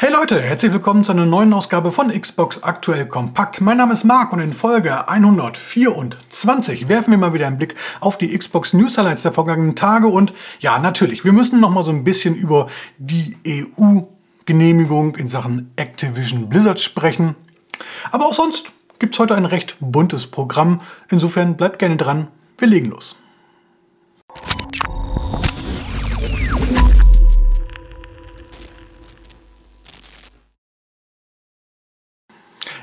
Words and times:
Hey 0.00 0.12
Leute, 0.12 0.40
herzlich 0.40 0.72
willkommen 0.72 1.02
zu 1.02 1.10
einer 1.10 1.26
neuen 1.26 1.52
Ausgabe 1.52 1.90
von 1.90 2.12
Xbox 2.12 2.62
Aktuell 2.62 3.06
Kompakt. 3.06 3.60
Mein 3.60 3.78
Name 3.78 3.94
ist 3.94 4.04
Marc 4.04 4.32
und 4.32 4.38
in 4.38 4.52
Folge 4.52 5.08
124 5.08 6.88
werfen 6.88 7.10
wir 7.10 7.18
mal 7.18 7.32
wieder 7.32 7.48
einen 7.48 7.58
Blick 7.58 7.74
auf 7.98 8.16
die 8.16 8.28
Xbox 8.28 8.74
News 8.74 8.96
Highlights 8.96 9.24
der 9.24 9.32
vergangenen 9.32 9.74
Tage 9.74 10.06
und 10.06 10.32
ja, 10.60 10.78
natürlich, 10.78 11.24
wir 11.24 11.32
müssen 11.32 11.58
noch 11.58 11.70
mal 11.70 11.82
so 11.82 11.90
ein 11.90 12.04
bisschen 12.04 12.36
über 12.36 12.68
die 12.98 13.36
EU-Genehmigung 13.44 15.16
in 15.16 15.26
Sachen 15.26 15.72
Activision 15.74 16.48
Blizzard 16.48 16.78
sprechen. 16.78 17.34
Aber 18.12 18.26
auch 18.26 18.34
sonst 18.34 18.70
gibt 19.00 19.16
es 19.16 19.18
heute 19.18 19.34
ein 19.34 19.46
recht 19.46 19.78
buntes 19.80 20.28
Programm. 20.28 20.80
Insofern 21.10 21.56
bleibt 21.56 21.80
gerne 21.80 21.96
dran. 21.96 22.28
Wir 22.56 22.68
legen 22.68 22.90
los. 22.90 23.20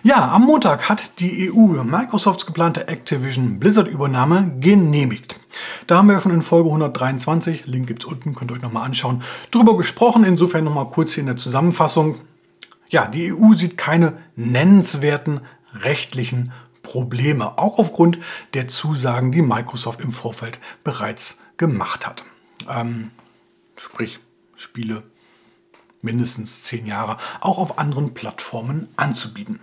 Ja, 0.05 0.31
am 0.31 0.43
Montag 0.43 0.87
hat 0.87 1.19
die 1.19 1.51
EU 1.51 1.83
Microsofts 1.83 2.45
geplante 2.45 2.87
Activision 2.87 3.59
Blizzard-Übernahme 3.59 4.51
genehmigt. 4.59 5.39
Da 5.87 5.97
haben 5.97 6.07
wir 6.07 6.13
ja 6.13 6.21
schon 6.21 6.31
in 6.31 6.43
Folge 6.43 6.69
123, 6.69 7.65
Link 7.65 7.87
gibt 7.87 8.03
es 8.03 8.05
unten, 8.07 8.35
könnt 8.35 8.51
ihr 8.51 8.53
euch 8.57 8.61
nochmal 8.61 8.85
anschauen, 8.85 9.23
drüber 9.49 9.75
gesprochen. 9.75 10.23
Insofern 10.23 10.63
nochmal 10.63 10.91
kurz 10.91 11.13
hier 11.13 11.21
in 11.21 11.25
der 11.25 11.37
Zusammenfassung. 11.37 12.19
Ja, 12.87 13.07
die 13.07 13.33
EU 13.33 13.55
sieht 13.55 13.79
keine 13.79 14.19
nennenswerten 14.35 15.41
rechtlichen 15.73 16.51
Probleme, 16.83 17.57
auch 17.57 17.79
aufgrund 17.79 18.19
der 18.53 18.67
Zusagen, 18.67 19.31
die 19.31 19.41
Microsoft 19.41 20.01
im 20.01 20.11
Vorfeld 20.11 20.59
bereits 20.83 21.39
gemacht 21.57 22.05
hat. 22.05 22.23
Ähm, 22.69 23.09
sprich, 23.75 24.19
Spiele 24.55 25.01
mindestens 26.03 26.61
zehn 26.61 26.85
Jahre 26.85 27.17
auch 27.41 27.57
auf 27.57 27.79
anderen 27.79 28.13
Plattformen 28.13 28.87
anzubieten. 28.97 29.59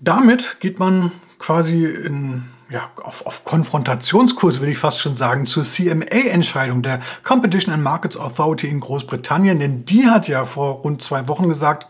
Damit 0.00 0.58
geht 0.60 0.78
man 0.78 1.12
quasi 1.38 1.84
in, 1.84 2.44
ja, 2.68 2.90
auf, 3.02 3.26
auf 3.26 3.44
Konfrontationskurs, 3.44 4.60
will 4.60 4.68
ich 4.68 4.78
fast 4.78 5.00
schon 5.00 5.16
sagen, 5.16 5.46
zur 5.46 5.64
CMA-Entscheidung 5.64 6.82
der 6.82 7.00
Competition 7.22 7.74
and 7.74 7.82
Markets 7.82 8.16
Authority 8.16 8.68
in 8.68 8.80
Großbritannien. 8.80 9.58
Denn 9.58 9.84
die 9.84 10.08
hat 10.08 10.28
ja 10.28 10.44
vor 10.44 10.76
rund 10.76 11.02
zwei 11.02 11.28
Wochen 11.28 11.48
gesagt, 11.48 11.86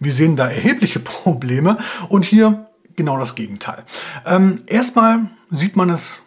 wir 0.00 0.12
sehen 0.12 0.36
da 0.36 0.48
erhebliche 0.48 0.98
Probleme 1.00 1.78
und 2.08 2.24
hier 2.24 2.68
genau 2.96 3.18
das 3.18 3.34
Gegenteil. 3.34 3.84
Ähm, 4.26 4.62
erstmal 4.66 5.30
sieht 5.50 5.76
man 5.76 5.90
es 5.90 6.20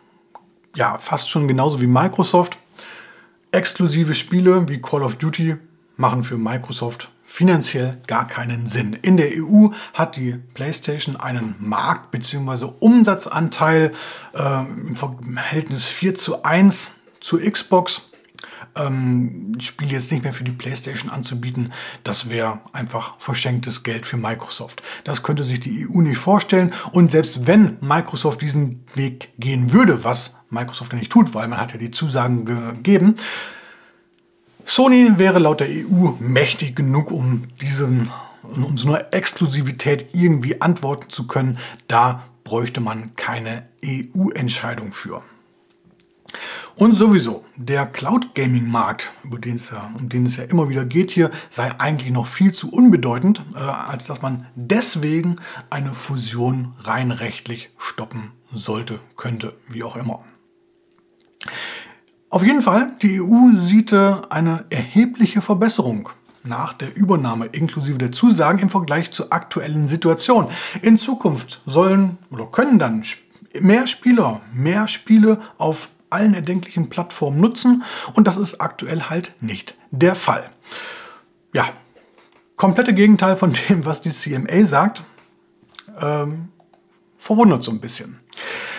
ja 0.76 0.98
fast 0.98 1.30
schon 1.30 1.48
genauso 1.48 1.82
wie 1.82 1.88
Microsoft. 1.88 2.58
Exklusive 3.52 4.14
Spiele 4.14 4.68
wie 4.70 4.82
Call 4.82 5.04
of 5.04 5.18
Duty 5.18 5.58
machen 5.98 6.24
für 6.24 6.38
Microsoft 6.38 7.10
finanziell 7.32 8.02
gar 8.08 8.28
keinen 8.28 8.68
Sinn. 8.68 8.92
In 8.92 9.16
der 9.16 9.30
EU 9.38 9.70
hat 9.94 10.18
die 10.18 10.34
PlayStation 10.54 11.16
einen 11.16 11.56
Markt- 11.60 12.12
bzw. 12.12 12.72
Umsatzanteil 12.80 13.94
äh, 14.34 14.60
im 14.66 14.98
Verhältnis 14.98 15.86
4 15.86 16.16
zu 16.16 16.44
1 16.44 16.92
zu 17.22 17.40
Xbox. 17.40 18.02
Ähm, 18.76 19.54
Spiele 19.60 19.92
jetzt 19.92 20.12
nicht 20.12 20.24
mehr 20.24 20.34
für 20.34 20.44
die 20.44 20.52
PlayStation 20.52 21.10
anzubieten, 21.10 21.72
das 22.04 22.30
wäre 22.30 22.60
einfach 22.74 23.16
verschenktes 23.20 23.84
Geld 23.84 24.06
für 24.06 24.18
Microsoft. 24.18 24.84
Das 25.06 25.24
könnte 25.24 25.46
sich 25.46 25.62
die 25.62 25.88
EU 25.88 26.02
nicht 26.02 26.18
vorstellen. 26.18 26.74
Und 26.92 27.12
selbst 27.12 27.48
wenn 27.48 27.78
Microsoft 27.80 28.42
diesen 28.42 28.86
Weg 28.94 29.30
gehen 29.40 29.72
würde, 29.72 30.04
was 30.04 30.36
Microsoft 30.50 30.92
ja 30.92 31.00
nicht 31.00 31.12
tut, 31.12 31.34
weil 31.34 31.48
man 31.48 31.60
hat 31.60 31.72
ja 31.72 31.78
die 31.78 31.92
Zusagen 31.92 32.44
gegeben, 32.44 33.16
Sony 34.66 35.18
wäre 35.18 35.40
laut 35.40 35.60
der 35.60 35.70
EU 35.70 36.12
mächtig 36.20 36.76
genug, 36.76 37.12
um 37.12 37.44
diesen 37.62 38.12
um 38.44 38.78
so 38.78 38.90
eine 38.90 39.12
Exklusivität 39.14 40.08
irgendwie 40.14 40.62
antworten 40.62 41.10
zu 41.10 41.28
können. 41.28 41.58
Da 41.88 42.24
bräuchte 42.44 42.82
man 42.82 43.16
keine 43.16 43.68
EU-Entscheidung 43.86 44.94
für. 44.94 45.22
Und 46.76 46.94
sowieso, 46.94 47.44
der 47.58 47.86
Cloud 47.86 48.34
Gaming 48.34 48.68
Markt, 48.68 49.12
ja, 49.24 49.92
um 49.98 50.10
den 50.10 50.26
es 50.26 50.38
ja 50.38 50.44
immer 50.46 50.70
wieder 50.70 50.86
geht 50.86 51.12
hier, 51.12 51.30
sei 51.50 51.78
eigentlich 51.78 52.12
noch 52.12 52.26
viel 52.26 52.54
zu 52.54 52.72
unbedeutend, 52.72 53.42
äh, 53.54 53.58
als 53.58 54.06
dass 54.06 54.22
man 54.22 54.48
deswegen 54.56 55.36
eine 55.70 55.92
Fusion 55.92 56.74
rein 56.80 57.12
rechtlich 57.12 57.70
stoppen 57.78 58.32
sollte, 58.54 59.02
könnte, 59.18 59.54
wie 59.68 59.84
auch 59.84 59.98
immer. 59.98 60.24
Auf 62.32 62.46
jeden 62.46 62.62
Fall, 62.62 62.94
die 63.02 63.22
EU 63.22 63.54
sieht 63.54 63.92
eine 63.92 64.64
erhebliche 64.70 65.42
Verbesserung 65.42 66.10
nach 66.44 66.72
der 66.72 66.96
Übernahme 66.96 67.48
inklusive 67.48 67.98
der 67.98 68.14
Zusagen 68.14 68.60
im 68.60 68.70
Vergleich 68.70 69.12
zur 69.12 69.34
aktuellen 69.34 69.86
Situation. 69.86 70.48
In 70.82 70.98
Zukunft 70.98 71.62
sollen 71.66 72.18
oder 72.32 72.46
können 72.46 72.80
dann 72.80 73.04
mehr 73.60 73.86
Spieler 73.86 74.40
mehr 74.54 74.88
Spiele 74.88 75.42
auf 75.58 75.90
allen 76.10 76.34
erdenklichen 76.34 76.88
Plattformen 76.88 77.42
nutzen 77.42 77.84
und 78.14 78.28
das 78.28 78.38
ist 78.38 78.62
aktuell 78.62 79.04
halt 79.10 79.36
nicht 79.42 79.76
der 79.92 80.16
Fall. 80.16 80.50
Ja, 81.54 81.68
komplette 82.56 82.94
Gegenteil 82.94 83.36
von 83.36 83.52
dem, 83.70 83.86
was 83.86 84.02
die 84.02 84.12
CMA 84.12 84.64
sagt. 84.64 85.04
Ähm, 86.00 86.48
verwundert 87.18 87.62
so 87.62 87.72
ein 87.72 87.82
bisschen. 87.82 88.22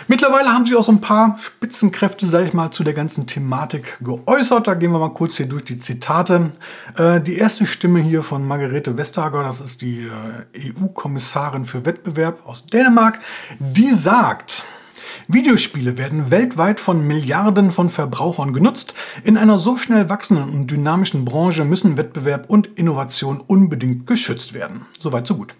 Mittlerweile 0.09 0.49
haben 0.49 0.67
sich 0.67 0.75
auch 0.77 0.85
so 0.85 0.93
ein 0.93 1.01
paar 1.01 1.37
Spitzenkräfte, 1.39 2.27
sage 2.27 2.47
ich 2.47 2.53
mal, 2.53 2.71
zu 2.71 2.85
der 2.85 2.95
ganzen 2.95 3.27
Thematik 3.27 3.99
geäußert. 4.01 4.67
Da 4.67 4.75
gehen 4.75 4.93
wir 4.93 4.99
mal 4.99 5.13
kurz 5.13 5.37
hier 5.37 5.47
durch 5.47 5.65
die 5.65 5.79
Zitate. 5.79 6.53
Äh, 6.97 7.21
die 7.21 7.37
erste 7.37 7.67
Stimme 7.67 8.01
hier 8.01 8.23
von 8.23 8.47
Margarete 8.47 8.97
Vestager, 8.97 9.43
das 9.43 9.61
ist 9.61 9.83
die 9.83 10.09
äh, 10.55 10.73
EU-Kommissarin 10.73 11.65
für 11.65 11.85
Wettbewerb 11.85 12.47
aus 12.47 12.67
Dänemark, 12.67 13.21
die 13.59 13.93
sagt, 13.93 14.65
Videospiele 15.29 15.99
werden 15.99 16.31
weltweit 16.31 16.81
von 16.81 17.07
Milliarden 17.07 17.71
von 17.71 17.89
Verbrauchern 17.89 18.53
genutzt. 18.53 18.95
In 19.25 19.37
einer 19.37 19.59
so 19.59 19.77
schnell 19.77 20.09
wachsenden 20.09 20.51
und 20.51 20.71
dynamischen 20.71 21.25
Branche 21.25 21.65
müssen 21.65 21.97
Wettbewerb 21.97 22.49
und 22.49 22.67
Innovation 22.79 23.41
unbedingt 23.41 24.07
geschützt 24.07 24.53
werden. 24.53 24.87
Soweit, 25.01 25.27
so 25.27 25.37
gut. 25.37 25.55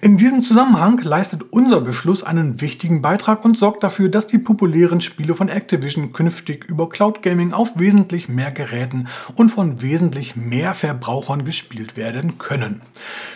In 0.00 0.16
diesem 0.16 0.42
Zusammenhang 0.42 0.98
leistet 1.02 1.42
unser 1.50 1.80
Beschluss 1.80 2.22
einen 2.22 2.60
wichtigen 2.60 3.02
Beitrag 3.02 3.44
und 3.44 3.58
sorgt 3.58 3.82
dafür, 3.82 4.08
dass 4.08 4.26
die 4.26 4.38
populären 4.38 5.00
Spiele 5.00 5.34
von 5.34 5.48
Activision 5.48 6.12
künftig 6.12 6.64
über 6.64 6.88
Cloud 6.88 7.22
Gaming 7.22 7.52
auf 7.52 7.78
wesentlich 7.78 8.28
mehr 8.28 8.50
Geräten 8.50 9.08
und 9.36 9.50
von 9.50 9.82
wesentlich 9.82 10.34
mehr 10.34 10.74
Verbrauchern 10.74 11.44
gespielt 11.44 11.96
werden 11.96 12.38
können. 12.38 12.80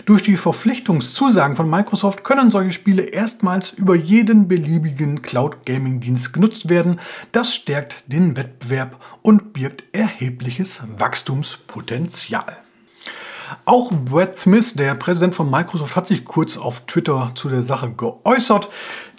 Durch 0.07 0.23
die 0.23 0.37
Verpflichtungszusagen 0.37 1.57
von 1.57 1.69
Microsoft 1.69 2.25
können 2.25 2.51
solche 2.51 2.73
Spiele 2.73 3.03
erstmals 3.03 3.73
über 3.73 3.95
jeden 3.95 4.49
beliebigen 4.49 5.23
Cloud 5.23 5.67
Gaming 5.67 6.01
Dienst 6.01 6.33
genutzt 6.33 6.69
werden. 6.69 7.01
Das 7.33 7.55
stärkt 7.55 8.05
den 8.07 8.37
Wettbewerb 8.37 8.97
und 9.23 9.53
birgt 9.53 9.85
erhebliches 9.93 10.83
Wachstumspotenzial. 10.99 12.66
Auch 13.65 13.93
Brad 13.93 14.39
Smith, 14.39 14.75
der 14.75 14.95
Präsident 14.95 15.35
von 15.35 15.51
Microsoft, 15.51 15.97
hat 15.97 16.07
sich 16.07 16.25
kurz 16.25 16.57
auf 16.57 16.87
Twitter 16.87 17.33
zu 17.35 17.49
der 17.49 17.63
Sache 17.63 17.91
geäußert. 17.91 18.69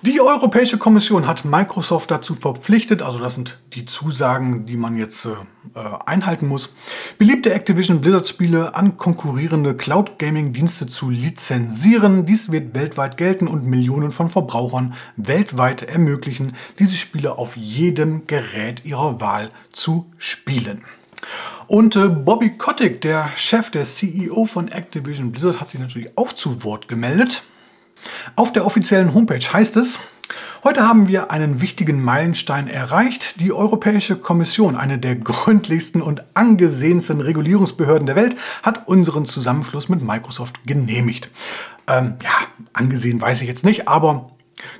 Die 0.04 0.22
Europäische 0.22 0.78
Kommission 0.78 1.26
hat 1.26 1.44
Microsoft 1.44 2.12
dazu 2.12 2.36
verpflichtet, 2.36 3.02
also 3.02 3.20
das 3.20 3.36
sind 3.36 3.60
die 3.74 3.86
Zusagen, 3.86 4.68
die 4.68 4.78
man 4.78 4.96
jetzt 4.96 5.26
äh, 5.26 5.80
einhalten 6.06 6.48
muss, 6.48 6.76
beliebte 7.18 7.52
Activision 7.52 8.00
Blizzard-Spiele 8.00 8.76
an 8.76 8.98
konkurrierende 8.98 9.76
Cloud 9.76 10.20
Gaming-Dienste 10.20 10.86
zu 10.86 11.10
lizenzieren. 11.10 12.26
Dies 12.26 12.52
wird 12.52 12.76
weltweit 12.76 13.18
gelten 13.18 13.48
und 13.48 13.66
Millionen 13.66 14.12
von 14.12 14.30
Verbrauchern 14.30 14.94
weltweit 15.16 15.82
ermöglichen, 15.82 16.54
diese 16.78 16.96
Spiele 16.96 17.38
auf 17.38 17.58
jedem 17.58 18.28
Gerät 18.28 18.86
ihrer 18.86 19.20
Wahl 19.20 19.50
zu 19.72 20.06
spielen. 20.18 20.84
Und 21.68 21.96
äh, 21.96 22.08
Bobby 22.08 22.58
Kotick, 22.58 23.02
der 23.02 23.32
Chef, 23.36 23.70
der 23.70 23.84
CEO 23.84 24.46
von 24.46 24.70
Activision 24.70 25.32
Blizzard, 25.32 25.60
hat 25.60 25.70
sich 25.70 25.80
natürlich 25.80 26.18
auch 26.18 26.32
zu 26.32 26.64
Wort 26.64 26.88
gemeldet. 26.88 27.44
Auf 28.36 28.54
der 28.54 28.66
offiziellen 28.66 29.14
Homepage 29.14 29.40
heißt 29.40 29.78
es, 29.78 30.00
Heute 30.64 30.82
haben 30.82 31.08
wir 31.08 31.32
einen 31.32 31.62
wichtigen 31.62 32.04
Meilenstein 32.04 32.68
erreicht. 32.68 33.40
Die 33.40 33.54
Europäische 33.54 34.18
Kommission, 34.18 34.76
eine 34.76 34.98
der 34.98 35.16
gründlichsten 35.16 36.02
und 36.02 36.24
angesehensten 36.34 37.22
Regulierungsbehörden 37.22 38.06
der 38.06 38.16
Welt, 38.16 38.36
hat 38.64 38.88
unseren 38.88 39.26
Zusammenschluss 39.26 39.88
mit 39.88 40.02
Microsoft 40.02 40.66
genehmigt. 40.66 41.30
Ähm, 41.88 42.16
ja, 42.24 42.32
angesehen 42.74 43.22
weiß 43.22 43.42
ich 43.42 43.48
jetzt 43.48 43.64
nicht, 43.64 43.88
aber 43.88 44.32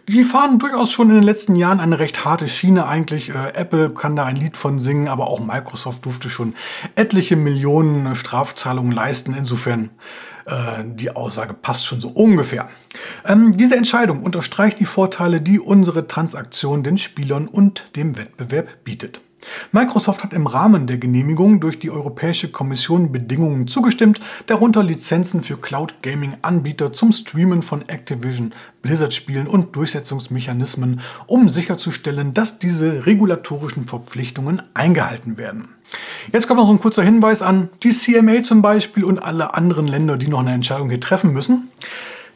die 0.08 0.24
fahren 0.24 0.60
durchaus 0.60 0.92
schon 0.92 1.10
in 1.10 1.16
den 1.16 1.24
letzten 1.24 1.56
Jahren 1.56 1.80
eine 1.80 2.00
recht 2.00 2.26
harte 2.26 2.48
Schiene 2.48 2.88
eigentlich. 2.88 3.30
Äh, 3.30 3.54
Apple 3.54 3.90
kann 3.90 4.16
da 4.16 4.26
ein 4.26 4.36
Lied 4.36 4.58
von 4.58 4.80
singen, 4.80 5.08
aber 5.08 5.28
auch 5.28 5.40
Microsoft 5.40 6.06
durfte 6.06 6.30
schon 6.30 6.54
etliche 6.96 7.36
Millionen 7.36 8.16
Strafzahlungen 8.16 8.92
leisten. 8.92 9.34
Insofern 9.38 9.92
äh, 10.46 10.84
die 10.86 11.16
Aussage 11.16 11.54
passt 11.54 11.86
schon 11.86 12.02
so 12.02 12.10
ungefähr. 12.10 12.70
Ähm, 13.26 13.56
diese 13.58 13.76
Entscheidung 13.76 14.24
unterstreicht 14.24 14.80
die 14.80 14.86
Vorteile, 14.86 15.42
die 15.42 15.60
unsere 15.60 16.08
Transaktion 16.08 16.84
den 16.84 16.98
Spielern 16.98 17.48
und 17.48 17.96
dem 17.96 18.18
Wettbewerb 18.18 18.84
bietet. 18.84 19.22
Microsoft 19.72 20.24
hat 20.24 20.34
im 20.34 20.48
Rahmen 20.48 20.88
der 20.88 20.98
Genehmigung 20.98 21.60
durch 21.60 21.80
die 21.80 21.92
Europäische 21.92 22.52
Kommission 22.52 23.12
Bedingungen 23.12 23.68
zugestimmt, 23.68 24.20
darunter 24.46 24.84
Lizenzen 24.84 25.44
für 25.44 25.58
Cloud 25.58 26.02
Gaming 26.02 26.38
Anbieter 26.42 26.94
zum 26.94 27.12
Streamen 27.12 27.62
von 27.62 27.88
Activision 27.88 28.54
Blizzard 28.82 29.14
Spielen 29.14 29.48
und 29.48 29.76
Durchsetzungsmechanismen, 29.76 31.02
um 31.26 31.50
sicherzustellen, 31.50 32.34
dass 32.34 32.60
diese 32.60 33.06
regulatorischen 33.06 33.86
Verpflichtungen 33.88 34.62
eingehalten 34.74 35.38
werden. 35.38 35.70
Jetzt 36.32 36.48
kommt 36.48 36.60
noch 36.60 36.68
so 36.68 36.74
ein 36.74 36.80
kurzer 36.80 37.04
Hinweis 37.04 37.42
an 37.42 37.70
die 37.84 37.92
CMA 37.92 38.44
zum 38.44 38.62
Beispiel 38.62 39.04
und 39.04 39.20
alle 39.20 39.54
anderen 39.56 39.88
Länder, 39.88 40.18
die 40.18 40.28
noch 40.28 40.40
eine 40.40 40.54
Entscheidung 40.54 40.90
hier 40.90 41.00
treffen 41.00 41.34
müssen. 41.34 41.70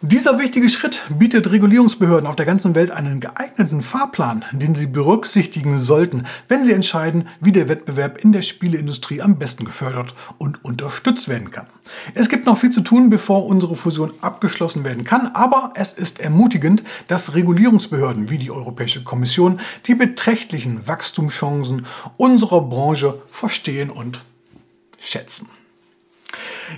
Dieser 0.03 0.39
wichtige 0.39 0.67
Schritt 0.67 1.03
bietet 1.09 1.51
Regulierungsbehörden 1.51 2.25
auf 2.25 2.35
der 2.35 2.47
ganzen 2.47 2.73
Welt 2.73 2.89
einen 2.89 3.19
geeigneten 3.19 3.83
Fahrplan, 3.83 4.43
den 4.51 4.73
sie 4.73 4.87
berücksichtigen 4.87 5.77
sollten, 5.77 6.25
wenn 6.47 6.63
sie 6.63 6.71
entscheiden, 6.71 7.27
wie 7.39 7.51
der 7.51 7.69
Wettbewerb 7.69 8.17
in 8.17 8.31
der 8.31 8.41
Spieleindustrie 8.41 9.21
am 9.21 9.37
besten 9.37 9.63
gefördert 9.63 10.15
und 10.39 10.65
unterstützt 10.65 11.29
werden 11.29 11.51
kann. 11.51 11.67
Es 12.15 12.29
gibt 12.29 12.47
noch 12.47 12.57
viel 12.57 12.71
zu 12.71 12.81
tun, 12.81 13.11
bevor 13.11 13.45
unsere 13.45 13.75
Fusion 13.75 14.11
abgeschlossen 14.21 14.83
werden 14.83 15.03
kann, 15.03 15.27
aber 15.35 15.73
es 15.75 15.93
ist 15.93 16.19
ermutigend, 16.19 16.81
dass 17.07 17.35
Regulierungsbehörden 17.35 18.31
wie 18.31 18.39
die 18.39 18.49
Europäische 18.49 19.03
Kommission 19.03 19.59
die 19.85 19.93
beträchtlichen 19.93 20.87
Wachstumschancen 20.87 21.85
unserer 22.17 22.61
Branche 22.61 23.21
verstehen 23.29 23.91
und 23.91 24.23
schätzen. 24.99 25.47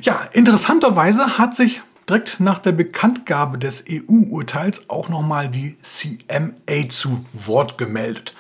Ja, 0.02 0.28
interessanterweise 0.34 1.38
hat 1.38 1.56
sich 1.56 1.82
direkt 2.08 2.40
nach 2.40 2.60
der 2.60 2.72
Bekanntgabe 2.72 3.58
des 3.58 3.86
EU-Urteils 3.90 4.90
auch 4.90 5.10
nochmal 5.10 5.50
die 5.50 5.78
CMA 5.82 6.90
zu 6.90 7.26
Wort 7.34 7.78
gemeldet. 7.78 8.36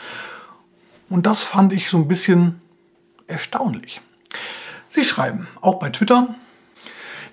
Und 1.09 1.25
das 1.25 1.43
fand 1.43 1.73
ich 1.73 1.89
so 1.89 1.97
ein 1.97 2.07
bisschen 2.07 2.61
erstaunlich. 3.27 4.01
Sie 4.89 5.03
schreiben, 5.03 5.47
auch 5.61 5.79
bei 5.79 5.89
Twitter, 5.89 6.35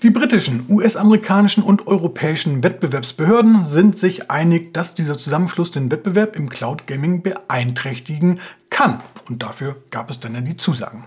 die 0.03 0.11
britischen, 0.11 0.65
US-amerikanischen 0.71 1.63
und 1.63 1.87
europäischen 1.87 2.65
Wettbewerbsbehörden 2.65 3.69
sind 3.69 3.95
sich 3.95 4.31
einig, 4.31 4.73
dass 4.73 4.95
dieser 4.95 5.19
Zusammenschluss 5.19 5.73
den 5.73 5.91
Wettbewerb 5.91 6.37
im 6.37 6.49
Cloud 6.49 6.87
Gaming 6.87 7.23
beeinträchtigen 7.23 8.41
kann. 8.71 9.03
Und 9.29 9.43
dafür 9.43 9.77
gab 9.91 10.11
es 10.11 10.19
dann 10.19 10.35
ja 10.35 10.41
die 10.41 10.57
Zusagen. 10.57 11.05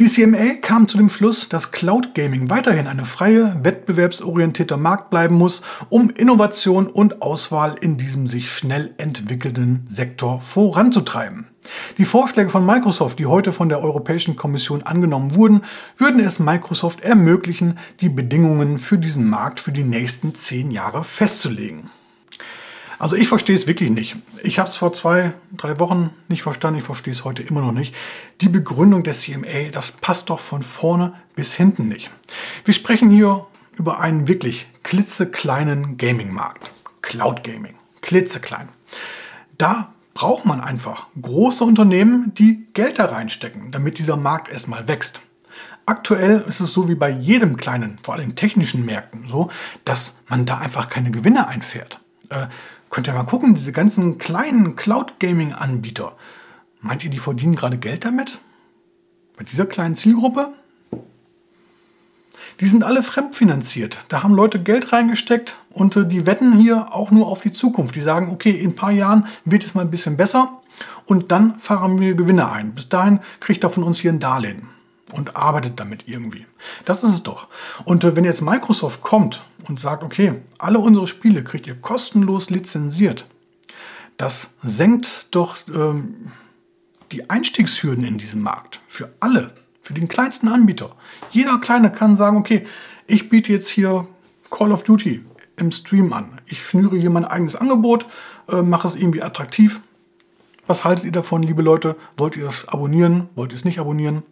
Die 0.00 0.06
CMA 0.06 0.54
kam 0.60 0.88
zu 0.88 0.96
dem 0.96 1.08
Schluss, 1.08 1.48
dass 1.48 1.70
Cloud 1.70 2.16
Gaming 2.16 2.50
weiterhin 2.50 2.88
eine 2.88 3.04
freie, 3.04 3.64
wettbewerbsorientierter 3.64 4.76
Markt 4.76 5.10
bleiben 5.10 5.36
muss, 5.36 5.62
um 5.88 6.10
Innovation 6.10 6.88
und 6.88 7.22
Auswahl 7.22 7.76
in 7.80 7.96
diesem 7.96 8.26
sich 8.26 8.50
schnell 8.50 8.92
entwickelnden 8.98 9.84
Sektor 9.86 10.40
voranzutreiben. 10.40 11.46
Die 11.98 12.04
Vorschläge 12.04 12.50
von 12.50 12.64
Microsoft, 12.64 13.18
die 13.18 13.26
heute 13.26 13.52
von 13.52 13.68
der 13.68 13.82
Europäischen 13.82 14.36
Kommission 14.36 14.82
angenommen 14.82 15.34
wurden, 15.34 15.62
würden 15.96 16.20
es 16.20 16.38
Microsoft 16.38 17.00
ermöglichen, 17.00 17.78
die 18.00 18.08
Bedingungen 18.08 18.78
für 18.78 18.98
diesen 18.98 19.28
Markt 19.28 19.60
für 19.60 19.72
die 19.72 19.84
nächsten 19.84 20.34
zehn 20.34 20.70
Jahre 20.70 21.04
festzulegen. 21.04 21.90
Also 22.98 23.16
ich 23.16 23.28
verstehe 23.28 23.56
es 23.56 23.66
wirklich 23.66 23.90
nicht. 23.90 24.16
Ich 24.42 24.58
habe 24.58 24.70
es 24.70 24.76
vor 24.76 24.92
zwei, 24.92 25.34
drei 25.54 25.78
Wochen 25.80 26.14
nicht 26.28 26.42
verstanden, 26.42 26.78
ich 26.78 26.84
verstehe 26.84 27.12
es 27.12 27.24
heute 27.24 27.42
immer 27.42 27.60
noch 27.60 27.72
nicht. 27.72 27.94
Die 28.40 28.48
Begründung 28.48 29.02
des 29.02 29.22
CMA, 29.22 29.70
das 29.70 29.90
passt 29.90 30.30
doch 30.30 30.40
von 30.40 30.62
vorne 30.62 31.12
bis 31.34 31.54
hinten 31.54 31.88
nicht. 31.88 32.10
Wir 32.64 32.72
sprechen 32.72 33.10
hier 33.10 33.46
über 33.76 34.00
einen 34.00 34.28
wirklich 34.28 34.68
klitzekleinen 34.82 35.98
Gaming-Markt. 35.98 36.72
Cloud 37.02 37.44
Gaming. 37.44 37.74
Klitzeklein. 38.00 38.68
Da 39.58 39.92
braucht 40.16 40.46
man 40.46 40.62
einfach 40.62 41.08
große 41.20 41.62
Unternehmen, 41.62 42.32
die 42.32 42.68
Geld 42.72 42.98
da 42.98 43.04
reinstecken, 43.04 43.70
damit 43.70 43.98
dieser 43.98 44.16
Markt 44.16 44.48
erstmal 44.48 44.88
wächst. 44.88 45.20
Aktuell 45.84 46.42
ist 46.48 46.58
es 46.58 46.72
so 46.72 46.88
wie 46.88 46.94
bei 46.94 47.10
jedem 47.10 47.58
kleinen, 47.58 47.98
vor 48.02 48.14
allem 48.14 48.34
technischen 48.34 48.86
Märkten 48.86 49.28
so, 49.28 49.50
dass 49.84 50.14
man 50.26 50.46
da 50.46 50.56
einfach 50.56 50.88
keine 50.88 51.10
Gewinne 51.10 51.48
einfährt. 51.48 52.00
Äh, 52.30 52.46
könnt 52.88 53.06
ihr 53.08 53.12
mal 53.12 53.24
gucken, 53.24 53.54
diese 53.54 53.72
ganzen 53.72 54.16
kleinen 54.16 54.74
Cloud-Gaming-Anbieter. 54.74 56.16
Meint 56.80 57.04
ihr, 57.04 57.10
die 57.10 57.18
verdienen 57.18 57.54
gerade 57.54 57.76
Geld 57.76 58.06
damit? 58.06 58.38
Mit 59.38 59.52
dieser 59.52 59.66
kleinen 59.66 59.96
Zielgruppe? 59.96 60.54
Die 62.60 62.66
sind 62.66 62.84
alle 62.84 63.02
fremdfinanziert. 63.02 63.98
Da 64.08 64.22
haben 64.22 64.34
Leute 64.34 64.62
Geld 64.62 64.92
reingesteckt 64.92 65.56
und 65.70 65.96
äh, 65.96 66.06
die 66.06 66.26
wetten 66.26 66.56
hier 66.56 66.94
auch 66.94 67.10
nur 67.10 67.26
auf 67.26 67.42
die 67.42 67.52
Zukunft. 67.52 67.94
Die 67.96 68.00
sagen, 68.00 68.30
okay, 68.30 68.50
in 68.50 68.70
ein 68.70 68.76
paar 68.76 68.92
Jahren 68.92 69.26
wird 69.44 69.64
es 69.64 69.74
mal 69.74 69.82
ein 69.82 69.90
bisschen 69.90 70.16
besser 70.16 70.60
und 71.04 71.30
dann 71.32 71.58
fahren 71.60 71.98
wir 71.98 72.14
Gewinne 72.14 72.50
ein. 72.50 72.74
Bis 72.74 72.88
dahin 72.88 73.20
kriegt 73.40 73.62
er 73.64 73.70
von 73.70 73.82
uns 73.82 73.98
hier 73.98 74.12
ein 74.12 74.20
Darlehen 74.20 74.68
und 75.12 75.36
arbeitet 75.36 75.78
damit 75.78 76.04
irgendwie. 76.06 76.46
Das 76.84 77.02
ist 77.04 77.10
es 77.10 77.22
doch. 77.22 77.48
Und 77.84 78.04
äh, 78.04 78.16
wenn 78.16 78.24
jetzt 78.24 78.42
Microsoft 78.42 79.02
kommt 79.02 79.44
und 79.68 79.78
sagt, 79.78 80.02
okay, 80.02 80.40
alle 80.58 80.78
unsere 80.78 81.06
Spiele 81.06 81.44
kriegt 81.44 81.66
ihr 81.66 81.76
kostenlos 81.76 82.50
lizenziert, 82.50 83.26
das 84.16 84.50
senkt 84.62 85.28
doch 85.32 85.56
ähm, 85.72 86.32
die 87.12 87.28
Einstiegshürden 87.28 88.04
in 88.04 88.18
diesem 88.18 88.40
Markt 88.40 88.80
für 88.88 89.12
alle 89.20 89.52
für 89.86 89.94
den 89.94 90.08
kleinsten 90.08 90.48
Anbieter. 90.48 90.96
Jeder 91.30 91.58
Kleine 91.58 91.92
kann 91.92 92.16
sagen, 92.16 92.36
okay, 92.36 92.66
ich 93.06 93.28
biete 93.28 93.52
jetzt 93.52 93.68
hier 93.68 94.08
Call 94.50 94.72
of 94.72 94.82
Duty 94.82 95.24
im 95.56 95.70
Stream 95.70 96.12
an. 96.12 96.40
Ich 96.46 96.66
schnüre 96.66 96.96
hier 96.96 97.08
mein 97.08 97.24
eigenes 97.24 97.54
Angebot, 97.54 98.06
äh, 98.48 98.62
mache 98.62 98.88
es 98.88 98.96
irgendwie 98.96 99.22
attraktiv. 99.22 99.80
Was 100.66 100.84
haltet 100.84 101.04
ihr 101.04 101.12
davon, 101.12 101.44
liebe 101.44 101.62
Leute? 101.62 101.94
Wollt 102.16 102.36
ihr 102.36 102.48
es 102.48 102.66
abonnieren? 102.66 103.28
Wollt 103.36 103.52
ihr 103.52 103.56
es 103.56 103.64
nicht 103.64 103.78
abonnieren? 103.78 104.24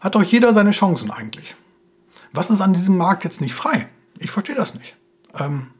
Hat 0.00 0.14
doch 0.14 0.22
jeder 0.22 0.52
seine 0.52 0.70
Chancen 0.70 1.10
eigentlich. 1.10 1.56
Was 2.32 2.48
ist 2.48 2.60
an 2.60 2.74
diesem 2.74 2.96
Markt 2.96 3.24
jetzt 3.24 3.40
nicht 3.40 3.54
frei? 3.54 3.88
Ich 4.20 4.30
verstehe 4.30 4.54
das 4.54 4.76
nicht. 4.76 4.94
Ähm, 5.36 5.72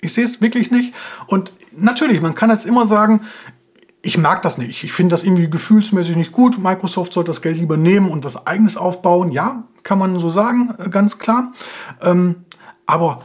ich 0.00 0.12
sehe 0.12 0.24
es 0.24 0.40
wirklich 0.40 0.72
nicht. 0.72 0.92
Und 1.28 1.52
natürlich, 1.70 2.20
man 2.20 2.34
kann 2.34 2.50
jetzt 2.50 2.66
immer 2.66 2.84
sagen, 2.84 3.20
ich 4.02 4.18
mag 4.18 4.42
das 4.42 4.58
nicht. 4.58 4.82
Ich 4.82 4.92
finde 4.92 5.14
das 5.14 5.22
irgendwie 5.22 5.48
gefühlsmäßig 5.48 6.16
nicht 6.16 6.32
gut. 6.32 6.58
Microsoft 6.58 7.12
sollte 7.12 7.30
das 7.30 7.40
Geld 7.40 7.56
lieber 7.56 7.76
nehmen 7.76 8.10
und 8.10 8.24
was 8.24 8.46
eigenes 8.46 8.76
aufbauen. 8.76 9.30
Ja, 9.30 9.62
kann 9.84 9.98
man 9.98 10.18
so 10.18 10.28
sagen, 10.28 10.74
äh, 10.78 10.88
ganz 10.88 11.18
klar. 11.18 11.52
Ähm, 12.02 12.44
aber 12.84 13.20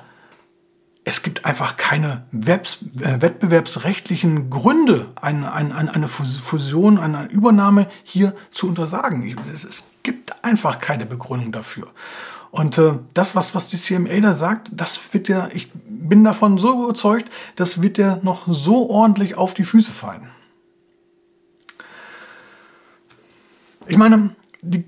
es 1.03 1.23
gibt 1.23 1.45
einfach 1.45 1.77
keine 1.77 2.25
Webs 2.31 2.85
äh, 3.01 3.21
wettbewerbsrechtlichen 3.21 4.51
Gründe, 4.51 5.07
eine, 5.15 5.51
eine, 5.51 5.93
eine 5.93 6.07
Fusion, 6.07 6.99
eine 6.99 7.27
Übernahme 7.31 7.87
hier 8.03 8.35
zu 8.51 8.67
untersagen. 8.67 9.35
Es, 9.51 9.63
es 9.63 9.83
gibt 10.03 10.43
einfach 10.43 10.79
keine 10.79 11.07
Begründung 11.07 11.51
dafür. 11.51 11.87
Und 12.51 12.77
äh, 12.77 12.99
das, 13.15 13.35
was, 13.35 13.55
was 13.55 13.69
die 13.69 13.77
CMA 13.77 14.19
da 14.19 14.33
sagt, 14.33 14.69
das 14.73 14.99
wird 15.11 15.27
ja, 15.27 15.49
ich 15.53 15.71
bin 15.73 16.23
davon 16.23 16.59
so 16.59 16.83
überzeugt, 16.83 17.31
das 17.55 17.81
wird 17.81 17.97
ja 17.97 18.19
noch 18.21 18.43
so 18.47 18.89
ordentlich 18.91 19.35
auf 19.35 19.55
die 19.55 19.65
Füße 19.65 19.91
fallen. 19.91 20.27
Ich 23.87 23.97
meine, 23.97 24.35
die, 24.61 24.83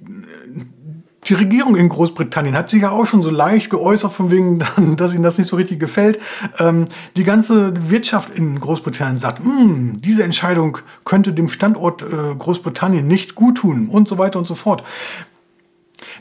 die 1.25 1.33
Regierung 1.33 1.75
in 1.75 1.89
Großbritannien 1.89 2.55
hat 2.55 2.69
sich 2.69 2.81
ja 2.81 2.91
auch 2.91 3.05
schon 3.05 3.21
so 3.21 3.29
leicht 3.29 3.69
geäußert, 3.69 4.11
von 4.11 4.31
wegen, 4.31 4.59
dass 4.97 5.13
ihnen 5.13 5.23
das 5.23 5.37
nicht 5.37 5.47
so 5.47 5.55
richtig 5.55 5.79
gefällt. 5.79 6.19
Ähm, 6.57 6.85
die 7.15 7.23
ganze 7.23 7.89
Wirtschaft 7.89 8.35
in 8.35 8.59
Großbritannien 8.59 9.19
sagt, 9.19 9.43
hm, 9.43 9.93
diese 10.01 10.23
Entscheidung 10.23 10.79
könnte 11.05 11.33
dem 11.33 11.49
Standort 11.49 12.01
äh, 12.01 12.35
Großbritannien 12.37 13.07
nicht 13.07 13.35
gut 13.35 13.57
tun 13.57 13.89
und 13.89 14.07
so 14.07 14.17
weiter 14.17 14.39
und 14.39 14.47
so 14.47 14.55
fort. 14.55 14.83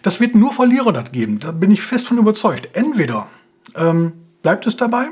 Das 0.03 0.21
wird 0.21 0.35
nur 0.35 0.53
Verlierer 0.53 0.93
das 0.93 1.13
geben, 1.13 1.39
da 1.39 1.53
bin 1.53 1.71
ich 1.71 1.83
fest 1.83 2.09
von 2.09 2.19
überzeugt. 2.19 2.71
Entweder 2.73 3.29
ähm, 3.77 4.13
bleibt 4.43 4.67
es 4.67 4.77
dabei 4.77 5.07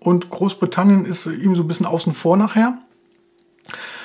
und 0.00 0.30
Großbritannien 0.30 1.04
ist 1.04 1.26
ihm 1.26 1.54
so 1.54 1.62
ein 1.62 1.68
bisschen 1.68 1.86
außen 1.86 2.12
vor 2.12 2.36
nachher. 2.36 2.78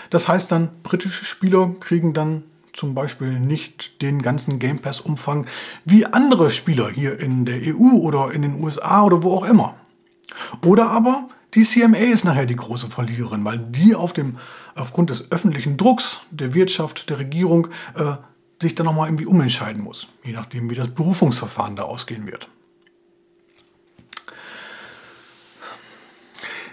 Das 0.10 0.28
heißt 0.28 0.52
dann, 0.52 0.70
britische 0.84 1.26
Spieler 1.26 1.72
kriegen 1.80 2.14
dann 2.14 2.44
zum 2.80 2.94
Beispiel 2.94 3.40
nicht 3.42 4.02
den 4.02 4.22
ganzen 4.22 4.58
Game 4.58 4.80
Pass-Umfang 4.80 5.48
wie 5.84 6.06
andere 6.06 6.50
Spieler 6.50 6.90
hier 6.90 7.20
in 7.20 7.44
der 7.44 7.60
EU 7.76 7.98
oder 7.98 8.32
in 8.32 8.42
den 8.42 8.64
USA 8.64 9.04
oder 9.04 9.22
wo 9.22 9.36
auch 9.36 9.44
immer. 9.44 9.76
Oder 10.66 10.90
aber 10.90 11.28
die 11.56 11.64
CMA 11.64 11.98
ist 11.98 12.24
nachher 12.24 12.46
die 12.46 12.56
große 12.56 12.88
Verliererin, 12.88 13.44
weil 13.44 13.58
die 13.58 13.96
auf 13.96 14.14
dem, 14.14 14.38
aufgrund 14.76 15.10
des 15.10 15.30
öffentlichen 15.30 15.76
Drucks 15.76 16.22
der 16.32 16.54
Wirtschaft, 16.54 17.10
der 17.10 17.20
Regierung 17.20 17.68
äh, 17.96 18.14
sich 18.62 18.76
dann 18.76 18.86
nochmal 18.86 19.10
irgendwie 19.10 19.26
umentscheiden 19.26 19.84
muss, 19.84 20.08
je 20.24 20.32
nachdem, 20.32 20.70
wie 20.70 20.76
das 20.76 20.88
Berufungsverfahren 20.88 21.76
da 21.76 21.84
ausgehen 21.84 22.26
wird. 22.28 22.48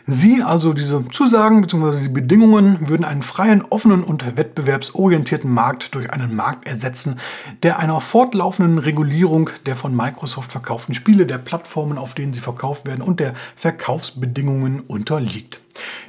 Sie, 0.08 0.40
also 0.40 0.72
diese 0.72 1.04
Zusagen 1.08 1.62
bzw. 1.62 2.02
die 2.04 2.08
Bedingungen, 2.08 2.88
würden 2.88 3.04
einen 3.04 3.24
freien, 3.24 3.62
offenen 3.62 4.04
und 4.04 4.36
wettbewerbsorientierten 4.36 5.50
Markt 5.50 5.96
durch 5.96 6.12
einen 6.12 6.36
Markt 6.36 6.64
ersetzen, 6.64 7.18
der 7.64 7.80
einer 7.80 7.98
fortlaufenden 7.98 8.78
Regulierung 8.78 9.50
der 9.66 9.74
von 9.74 9.96
Microsoft 9.96 10.52
verkauften 10.52 10.94
Spiele, 10.94 11.26
der 11.26 11.38
Plattformen, 11.38 11.98
auf 11.98 12.14
denen 12.14 12.32
sie 12.32 12.40
verkauft 12.40 12.86
werden 12.86 13.02
und 13.02 13.18
der 13.18 13.34
Verkaufsbedingungen 13.56 14.78
unterliegt. 14.78 15.60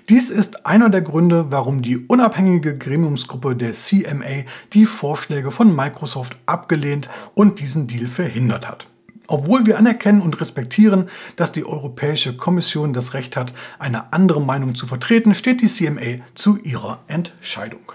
Dies 0.10 0.30
ist 0.30 0.68
einer 0.68 0.90
der 0.92 1.02
Gründe, 1.02 1.52
warum 1.52 1.82
die 1.82 1.98
unabhängige 1.98 2.78
Gremiumsgruppe 2.78 3.56
der 3.56 3.74
CMA 3.74 4.44
die 4.74 4.86
Vorschläge 4.86 5.50
von 5.50 5.76
Microsoft 5.76 6.38
abgelehnt 6.46 7.10
und 7.34 7.60
diesen 7.60 7.88
Deal 7.88 8.06
verhindert 8.06 8.70
hat. 8.70 8.88
Obwohl 9.28 9.66
wir 9.66 9.78
anerkennen 9.78 10.22
und 10.22 10.40
respektieren, 10.40 11.10
dass 11.36 11.52
die 11.52 11.66
Europäische 11.66 12.36
Kommission 12.36 12.94
das 12.94 13.14
Recht 13.14 13.36
hat, 13.36 13.54
eine 13.78 14.14
andere 14.14 14.42
Meinung 14.42 14.74
zu 14.76 14.88
vertreten, 14.88 15.36
steht 15.36 15.62
die 15.62 15.68
CMA 15.68 16.24
zu 16.34 16.58
ihrer 16.58 17.00
Entscheidung. 17.08 17.92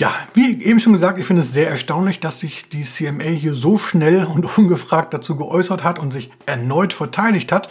Ja, 0.00 0.14
wie 0.32 0.62
eben 0.62 0.80
schon 0.80 0.94
gesagt, 0.94 1.18
ich 1.18 1.26
finde 1.26 1.42
es 1.42 1.52
sehr 1.52 1.68
erstaunlich, 1.68 2.20
dass 2.20 2.38
sich 2.38 2.70
die 2.70 2.84
CMA 2.84 3.24
hier 3.24 3.52
so 3.52 3.76
schnell 3.76 4.24
und 4.24 4.46
ungefragt 4.58 5.12
dazu 5.12 5.36
geäußert 5.36 5.84
hat 5.84 5.98
und 5.98 6.10
sich 6.10 6.30
erneut 6.46 6.94
verteidigt 6.94 7.52
hat. 7.52 7.68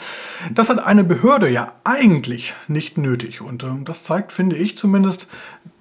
Das 0.54 0.70
hat 0.70 0.78
eine 0.78 1.04
Behörde 1.04 1.50
ja 1.50 1.74
eigentlich 1.84 2.54
nicht 2.68 3.00
nötig. 3.00 3.42
Und 3.42 3.64
äh, 3.64 3.70
das 3.84 4.04
zeigt, 4.04 4.32
finde 4.32 4.58
ich 4.58 4.78
zumindest, 4.78 5.28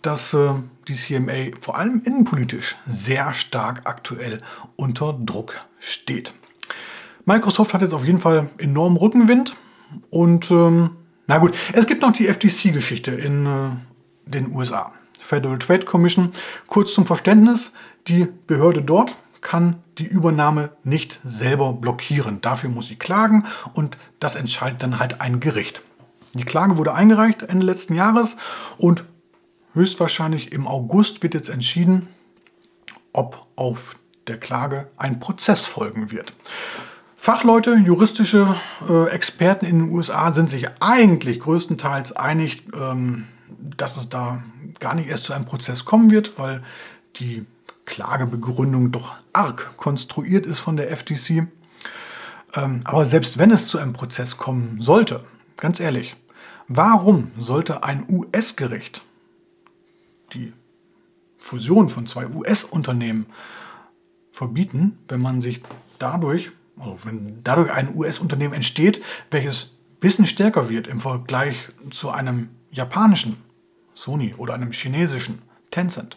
dass 0.01 0.33
äh, 0.33 0.55
die 0.89 0.95
CMA 0.95 1.55
vor 1.61 1.77
allem 1.77 2.01
innenpolitisch 2.03 2.77
sehr 2.91 3.35
stark 3.35 3.83
aktuell 3.85 4.41
unter 4.77 5.13
Druck 5.13 5.61
steht. 5.81 6.33
Microsoft 7.29 7.75
hat 7.75 7.83
jetzt 7.83 7.93
auf 7.93 8.07
jeden 8.07 8.21
Fall 8.21 8.49
enormen 8.57 8.97
Rückenwind 8.97 9.55
und 10.09 10.51
ähm, 10.51 10.97
na 11.27 11.37
gut, 11.37 11.55
es 11.75 11.87
gibt 11.87 12.01
noch 12.01 12.13
die 12.13 12.27
FTC-Geschichte 12.27 13.11
in 13.11 13.45
äh, 13.45 13.69
den 14.25 14.57
USA. 14.57 14.95
Federal 15.21 15.59
Trade 15.59 15.85
Commission. 15.85 16.33
Kurz 16.69 16.95
zum 16.95 17.05
Verständnis, 17.05 17.73
die 18.07 18.29
Behörde 18.47 18.81
dort 18.81 19.15
kann 19.43 19.83
die 19.99 20.07
Übernahme 20.07 20.71
nicht 20.85 21.21
selber 21.23 21.75
blockieren. 21.75 22.41
Dafür 22.41 22.71
muss 22.71 22.87
sie 22.87 22.97
klagen 22.97 23.45
und 23.75 23.99
das 24.21 24.35
entscheidet 24.35 24.83
dann 24.83 24.99
halt 24.99 25.21
ein 25.21 25.39
Gericht. 25.39 25.83
Die 26.33 26.45
Klage 26.45 26.79
wurde 26.79 26.95
eingereicht 26.95 27.43
Ende 27.43 27.67
letzten 27.67 27.95
Jahres 27.95 28.39
und 28.79 29.05
höchstwahrscheinlich 29.75 30.51
im 30.51 30.67
August 30.67 31.23
wird 31.23 31.35
jetzt 31.35 31.51
entschieden, 31.51 32.09
ob 33.13 33.47
auf 33.55 33.99
der 34.29 34.41
Klage 34.41 34.89
ein 34.97 35.21
Prozess 35.21 35.67
folgen 35.67 36.11
wird. 36.11 36.33
Fachleute, 37.21 37.75
juristische 37.75 38.57
äh, 38.89 39.09
Experten 39.11 39.67
in 39.67 39.81
den 39.81 39.91
USA 39.91 40.31
sind 40.31 40.49
sich 40.49 40.69
eigentlich 40.81 41.41
größtenteils 41.41 42.13
einig, 42.13 42.63
ähm, 42.73 43.27
dass 43.59 43.97
es 43.97 44.09
da 44.09 44.41
gar 44.79 44.95
nicht 44.95 45.09
erst 45.09 45.25
zu 45.25 45.33
einem 45.33 45.45
Prozess 45.45 45.85
kommen 45.85 46.13
wird, 46.13 46.39
weil 46.39 46.63
die 47.17 47.45
Klagebegründung 47.87 48.93
doch 48.93 49.15
arg 49.33 49.77
konstruiert 49.77 50.47
ist 50.47 50.61
von 50.61 50.77
der 50.77 50.97
FTC. 50.97 51.49
Ähm, 52.55 52.83
aber 52.85 53.05
selbst 53.05 53.37
wenn 53.37 53.51
es 53.51 53.67
zu 53.67 53.79
einem 53.79 53.95
Prozess 53.95 54.37
kommen 54.37 54.81
sollte, 54.81 55.25
ganz 55.57 55.81
ehrlich, 55.81 56.17
warum 56.69 57.33
sollte 57.37 57.83
ein 57.83 58.07
US-Gericht 58.09 59.03
die 60.33 60.53
Fusion 61.37 61.89
von 61.89 62.07
zwei 62.07 62.29
US-Unternehmen 62.29 63.27
verbieten, 64.31 64.99
wenn 65.09 65.21
man 65.21 65.41
sich 65.41 65.63
dadurch 65.99 66.53
also 66.81 66.99
wenn 67.05 67.43
dadurch 67.45 67.71
ein 67.71 67.95
US-Unternehmen 67.97 68.55
entsteht, 68.55 69.03
welches 69.31 69.65
ein 69.65 70.01
bisschen 70.01 70.27
stärker 70.27 70.69
wird 70.69 70.87
im 70.87 71.01
Vergleich 71.01 71.69
zu 71.91 72.11
einem 72.11 72.51
japanischen 72.71 73.43
Sony 73.95 74.35
oder 74.37 74.55
einem 74.55 74.73
chinesischen 74.73 75.43
Tencent. 75.71 76.17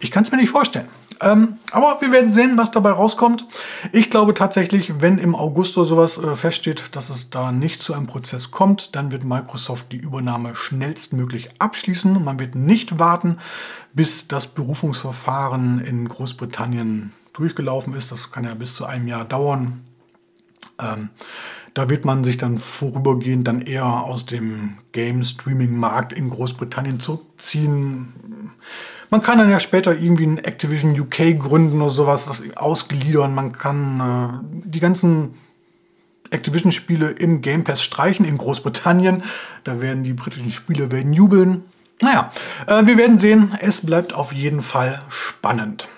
Ich 0.00 0.10
kann 0.10 0.24
es 0.24 0.32
mir 0.32 0.38
nicht 0.38 0.50
vorstellen. 0.50 0.88
Ähm, 1.20 1.58
aber 1.70 2.00
wir 2.00 2.10
werden 2.10 2.28
sehen, 2.28 2.58
was 2.58 2.72
dabei 2.72 2.90
rauskommt. 2.90 3.46
Ich 3.92 4.10
glaube 4.10 4.34
tatsächlich, 4.34 5.00
wenn 5.00 5.18
im 5.18 5.36
August 5.36 5.76
oder 5.78 5.86
sowas 5.86 6.18
äh, 6.18 6.34
feststeht, 6.34 6.96
dass 6.96 7.10
es 7.10 7.30
da 7.30 7.52
nicht 7.52 7.80
zu 7.80 7.94
einem 7.94 8.08
Prozess 8.08 8.50
kommt, 8.50 8.96
dann 8.96 9.12
wird 9.12 9.22
Microsoft 9.22 9.92
die 9.92 9.98
Übernahme 9.98 10.56
schnellstmöglich 10.56 11.50
abschließen. 11.60 12.24
Man 12.24 12.40
wird 12.40 12.56
nicht 12.56 12.98
warten, 12.98 13.38
bis 13.92 14.26
das 14.26 14.48
Berufungsverfahren 14.48 15.80
in 15.80 16.08
Großbritannien 16.08 17.12
durchgelaufen 17.32 17.94
ist. 17.94 18.12
Das 18.12 18.30
kann 18.30 18.44
ja 18.44 18.54
bis 18.54 18.74
zu 18.74 18.84
einem 18.84 19.08
Jahr 19.08 19.24
dauern. 19.24 19.84
Ähm, 20.80 21.10
da 21.74 21.88
wird 21.88 22.04
man 22.04 22.22
sich 22.22 22.36
dann 22.36 22.58
vorübergehend 22.58 23.48
dann 23.48 23.62
eher 23.62 23.86
aus 23.86 24.26
dem 24.26 24.78
Game-Streaming-Markt 24.92 26.12
in 26.12 26.28
Großbritannien 26.28 27.00
zurückziehen. 27.00 28.12
Man 29.08 29.22
kann 29.22 29.38
dann 29.38 29.50
ja 29.50 29.60
später 29.60 29.96
irgendwie 29.96 30.26
ein 30.26 30.38
Activision 30.38 30.98
UK 30.98 31.38
gründen 31.38 31.80
oder 31.80 31.90
sowas, 31.90 32.26
das 32.26 32.42
ausgliedern. 32.56 33.34
Man 33.34 33.52
kann 33.52 34.00
äh, 34.00 34.68
die 34.68 34.80
ganzen 34.80 35.34
Activision-Spiele 36.30 37.10
im 37.10 37.40
Game 37.40 37.64
Pass 37.64 37.82
streichen 37.82 38.24
in 38.26 38.38
Großbritannien. 38.38 39.22
Da 39.64 39.80
werden 39.80 40.02
die 40.02 40.14
britischen 40.14 40.52
Spiele 40.52 40.90
werden 40.90 41.12
jubeln. 41.12 41.64
Naja, 42.00 42.32
äh, 42.66 42.86
wir 42.86 42.96
werden 42.96 43.16
sehen. 43.18 43.56
Es 43.60 43.84
bleibt 43.84 44.12
auf 44.12 44.32
jeden 44.32 44.62
Fall 44.62 45.02
spannend. 45.08 45.88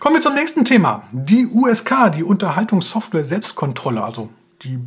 Kommen 0.00 0.16
wir 0.16 0.22
zum 0.22 0.34
nächsten 0.34 0.64
Thema. 0.64 1.04
Die 1.12 1.46
USK, 1.46 2.12
die 2.14 2.22
Unterhaltungssoftware 2.22 3.24
Selbstkontrolle, 3.24 4.02
also 4.02 4.28
die, 4.62 4.78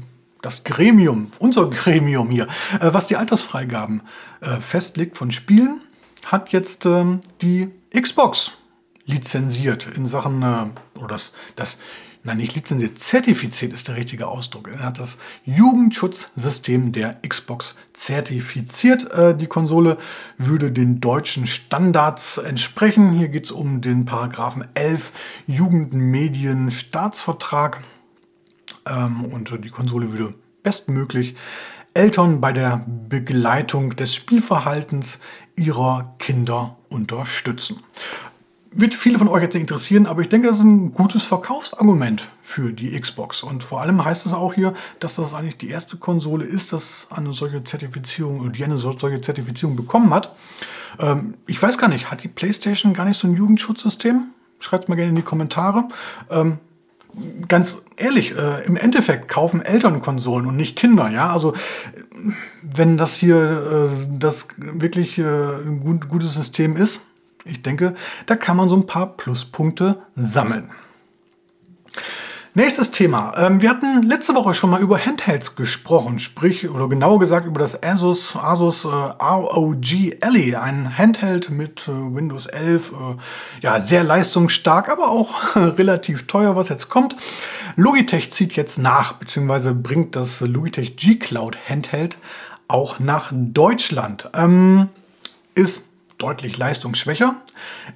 das 0.41 0.63
Gremium, 0.63 1.31
unser 1.39 1.69
Gremium 1.69 2.29
hier, 2.29 2.47
äh, 2.79 2.93
was 2.93 3.07
die 3.07 3.15
Altersfreigaben 3.15 4.01
äh, 4.41 4.57
festlegt 4.57 5.17
von 5.17 5.31
Spielen, 5.31 5.81
hat 6.25 6.51
jetzt 6.51 6.85
ähm, 6.85 7.21
die 7.41 7.69
Xbox 7.99 8.51
lizenziert 9.05 9.87
in 9.95 10.05
Sachen, 10.05 10.41
äh, 10.41 10.99
oder 10.99 11.07
das, 11.07 11.33
das 11.55 11.77
nein, 12.23 12.37
nicht 12.37 12.55
lizenziert, 12.55 12.97
zertifiziert 12.99 13.73
ist 13.73 13.87
der 13.87 13.95
richtige 13.95 14.27
Ausdruck. 14.27 14.67
Er 14.67 14.79
hat 14.79 14.99
das 14.99 15.17
Jugendschutzsystem 15.45 16.91
der 16.91 17.19
Xbox 17.27 17.77
zertifiziert. 17.93 19.09
Äh, 19.11 19.35
die 19.35 19.47
Konsole 19.47 19.97
würde 20.37 20.71
den 20.71 21.01
deutschen 21.01 21.47
Standards 21.47 22.37
entsprechen. 22.37 23.13
Hier 23.13 23.29
geht 23.29 23.45
es 23.45 23.51
um 23.51 23.81
den 23.81 24.05
Paragraphen 24.05 24.67
11 24.75 25.11
Jugendmedienstaatsvertrag. 25.47 27.81
Ähm, 28.87 29.25
und 29.25 29.51
die 29.63 29.69
Konsole 29.69 30.11
würde 30.11 30.35
bestmöglich 30.63 31.35
Eltern 31.93 32.39
bei 32.39 32.53
der 32.53 32.85
Begleitung 33.09 33.95
des 33.95 34.15
Spielverhaltens 34.15 35.19
ihrer 35.57 36.15
Kinder 36.19 36.77
unterstützen 36.89 37.83
wird 38.73 38.95
viele 38.95 39.19
von 39.19 39.27
euch 39.27 39.43
jetzt 39.43 39.53
nicht 39.53 39.63
interessieren, 39.63 40.05
aber 40.05 40.21
ich 40.21 40.29
denke, 40.29 40.47
das 40.47 40.57
ist 40.57 40.63
ein 40.63 40.93
gutes 40.93 41.23
Verkaufsargument 41.23 42.29
für 42.41 42.71
die 42.71 42.97
Xbox. 42.99 43.43
Und 43.43 43.63
vor 43.63 43.81
allem 43.81 44.03
heißt 44.03 44.25
es 44.25 44.33
auch 44.33 44.53
hier, 44.53 44.73
dass 44.99 45.15
das 45.15 45.33
eigentlich 45.33 45.57
die 45.57 45.69
erste 45.69 45.97
Konsole 45.97 46.45
ist, 46.45 46.71
das 46.71 47.07
eine 47.11 47.33
solche 47.33 47.63
Zertifizierung, 47.63 48.51
die 48.53 48.63
eine 48.63 48.77
solche 48.77 49.19
Zertifizierung 49.19 49.75
bekommen 49.75 50.13
hat. 50.13 50.35
Ähm, 50.99 51.33
ich 51.47 51.61
weiß 51.61 51.77
gar 51.77 51.89
nicht, 51.89 52.11
hat 52.11 52.23
die 52.23 52.29
PlayStation 52.29 52.93
gar 52.93 53.05
nicht 53.05 53.17
so 53.17 53.27
ein 53.27 53.35
Jugendschutzsystem? 53.35 54.27
Schreibt 54.59 54.87
mal 54.87 54.95
gerne 54.95 55.09
in 55.09 55.15
die 55.17 55.21
Kommentare. 55.21 55.89
Ähm, 56.29 56.59
ganz 57.49 57.77
ehrlich, 57.97 58.37
äh, 58.37 58.63
im 58.65 58.77
Endeffekt 58.77 59.27
kaufen 59.27 59.61
Eltern 59.61 60.01
Konsolen 60.01 60.45
und 60.45 60.55
nicht 60.55 60.77
Kinder. 60.77 61.09
Ja, 61.09 61.33
also 61.33 61.53
wenn 62.61 62.97
das 62.97 63.17
hier 63.17 63.89
äh, 63.91 64.17
das 64.17 64.47
wirklich 64.55 65.17
äh, 65.17 65.23
ein 65.23 65.81
gut, 65.81 66.07
gutes 66.07 66.35
System 66.35 66.77
ist, 66.77 67.01
ich 67.45 67.61
denke, 67.61 67.95
da 68.25 68.35
kann 68.35 68.57
man 68.57 68.69
so 68.69 68.75
ein 68.75 68.85
paar 68.85 69.17
Pluspunkte 69.17 70.01
sammeln. 70.15 70.71
Nächstes 72.53 72.91
Thema. 72.91 73.33
Ähm, 73.37 73.61
wir 73.61 73.69
hatten 73.69 74.03
letzte 74.03 74.35
Woche 74.35 74.53
schon 74.53 74.71
mal 74.71 74.81
über 74.81 74.99
Handhelds 74.99 75.55
gesprochen, 75.55 76.19
sprich, 76.19 76.69
oder 76.69 76.89
genauer 76.89 77.17
gesagt 77.17 77.45
über 77.45 77.61
das 77.61 77.81
Asus, 77.81 78.35
Asus 78.35 78.83
äh, 78.83 78.89
ROG 78.89 80.17
Ally, 80.19 80.57
ein 80.57 80.97
Handheld 80.97 81.49
mit 81.49 81.87
äh, 81.87 81.91
Windows 81.91 82.47
11, 82.47 82.91
äh, 82.91 82.95
ja, 83.61 83.79
sehr 83.79 84.03
leistungsstark, 84.03 84.89
aber 84.89 85.07
auch 85.11 85.55
relativ 85.55 86.27
teuer, 86.27 86.57
was 86.57 86.67
jetzt 86.67 86.89
kommt. 86.89 87.15
Logitech 87.77 88.33
zieht 88.33 88.57
jetzt 88.57 88.79
nach, 88.79 89.13
beziehungsweise 89.13 89.73
bringt 89.73 90.17
das 90.17 90.41
Logitech 90.41 90.97
G 90.97 91.15
Cloud 91.15 91.57
Handheld 91.69 92.17
auch 92.67 92.99
nach 92.99 93.31
Deutschland. 93.33 94.29
Ähm, 94.33 94.89
ist 95.55 95.83
deutlich 96.21 96.57
leistungsschwächer. 96.57 97.35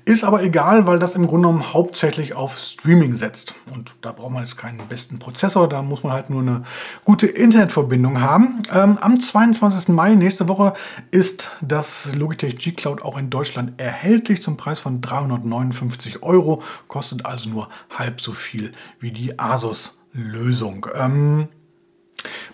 Ist 0.03 0.23
aber 0.23 0.41
egal, 0.41 0.87
weil 0.87 0.99
das 0.99 1.15
im 1.15 1.27
Grunde 1.27 1.47
genommen 1.47 1.73
hauptsächlich 1.73 2.33
auf 2.33 2.57
Streaming 2.57 3.15
setzt. 3.15 3.55
Und 3.73 3.93
da 4.01 4.11
braucht 4.11 4.31
man 4.31 4.43
jetzt 4.43 4.57
keinen 4.57 4.79
besten 4.87 5.19
Prozessor, 5.19 5.69
da 5.69 5.81
muss 5.81 6.03
man 6.03 6.13
halt 6.13 6.29
nur 6.29 6.41
eine 6.41 6.63
gute 7.03 7.27
Internetverbindung 7.27 8.21
haben. 8.21 8.63
Ähm, 8.73 8.97
am 8.99 9.21
22. 9.21 9.89
Mai 9.89 10.15
nächste 10.15 10.47
Woche 10.47 10.73
ist 11.11 11.51
das 11.61 12.15
Logitech 12.15 12.57
G 12.57 12.71
Cloud 12.71 13.03
auch 13.03 13.17
in 13.17 13.29
Deutschland 13.29 13.79
erhältlich 13.79 14.41
zum 14.41 14.57
Preis 14.57 14.79
von 14.79 15.01
359 15.01 16.23
Euro. 16.23 16.63
Kostet 16.87 17.25
also 17.25 17.49
nur 17.49 17.69
halb 17.89 18.21
so 18.21 18.33
viel 18.33 18.71
wie 18.99 19.11
die 19.11 19.37
Asus-Lösung. 19.37 20.87
Ähm, 20.95 21.47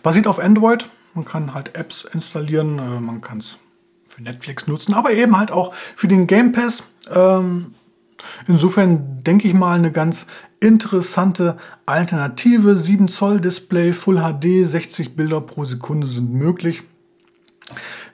basiert 0.03 0.27
auf 0.27 0.39
Android 0.39 0.89
Man 1.13 1.25
kann 1.25 1.53
halt 1.53 1.75
Apps 1.75 2.05
installieren, 2.13 2.79
äh, 2.79 2.99
man 2.99 3.21
kann 3.21 3.39
es 3.39 3.57
für 4.11 4.21
Netflix 4.23 4.67
nutzen, 4.67 4.93
aber 4.93 5.11
eben 5.11 5.37
halt 5.37 5.51
auch 5.51 5.73
für 5.95 6.07
den 6.07 6.27
Game 6.27 6.51
Pass. 6.51 6.83
Ähm, 7.13 7.73
insofern 8.47 9.23
denke 9.23 9.47
ich 9.47 9.53
mal 9.53 9.77
eine 9.77 9.91
ganz 9.91 10.27
interessante 10.59 11.57
Alternative. 11.85 12.77
7 12.77 13.07
Zoll 13.07 13.39
Display, 13.41 13.93
Full 13.93 14.19
HD, 14.19 14.65
60 14.67 15.15
Bilder 15.15 15.41
pro 15.41 15.65
Sekunde 15.65 16.07
sind 16.07 16.31
möglich. 16.33 16.83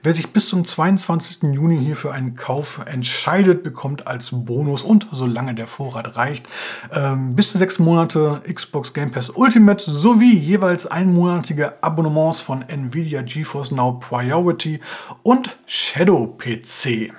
Wer 0.02 0.14
sich 0.14 0.32
bis 0.32 0.48
zum 0.48 0.64
22. 0.64 1.54
Juni 1.54 1.78
hier 1.78 1.96
für 1.96 2.12
einen 2.12 2.36
Kauf 2.36 2.80
entscheidet, 2.86 3.62
bekommt 3.64 4.06
als 4.06 4.30
Bonus 4.32 4.82
und 4.82 5.08
solange 5.10 5.54
der 5.54 5.66
Vorrat 5.66 6.16
reicht, 6.16 6.46
ähm, 6.92 7.34
bis 7.34 7.52
zu 7.52 7.58
sechs 7.58 7.78
Monate 7.78 8.40
Xbox 8.52 8.92
Game 8.92 9.10
Pass 9.10 9.28
Ultimate 9.30 9.90
sowie 9.90 10.36
jeweils 10.36 10.86
einmonatige 10.86 11.82
Abonnements 11.82 12.42
von 12.42 12.62
Nvidia 12.62 13.22
GeForce 13.22 13.72
Now 13.72 13.98
Priority 13.98 14.80
und 15.22 15.56
Shadow 15.66 16.26
PC. 16.38 17.12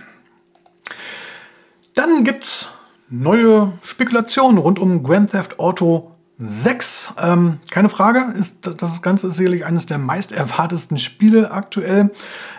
Dann 1.96 2.24
gibt 2.24 2.46
es 2.46 2.70
neue 3.10 3.74
Spekulationen 3.84 4.58
rund 4.58 4.80
um 4.80 5.04
Grand 5.04 5.32
Theft 5.32 5.60
Auto 5.60 6.09
6. 6.42 7.16
Ähm, 7.22 7.60
keine 7.70 7.90
Frage, 7.90 8.34
ist, 8.34 8.70
das 8.78 9.02
Ganze 9.02 9.28
ist 9.28 9.36
sicherlich 9.36 9.66
eines 9.66 9.88
der 9.88 9.98
meist 9.98 10.32
erwartesten 10.32 10.98
Spiele 10.98 11.52
aktuell. 11.52 12.12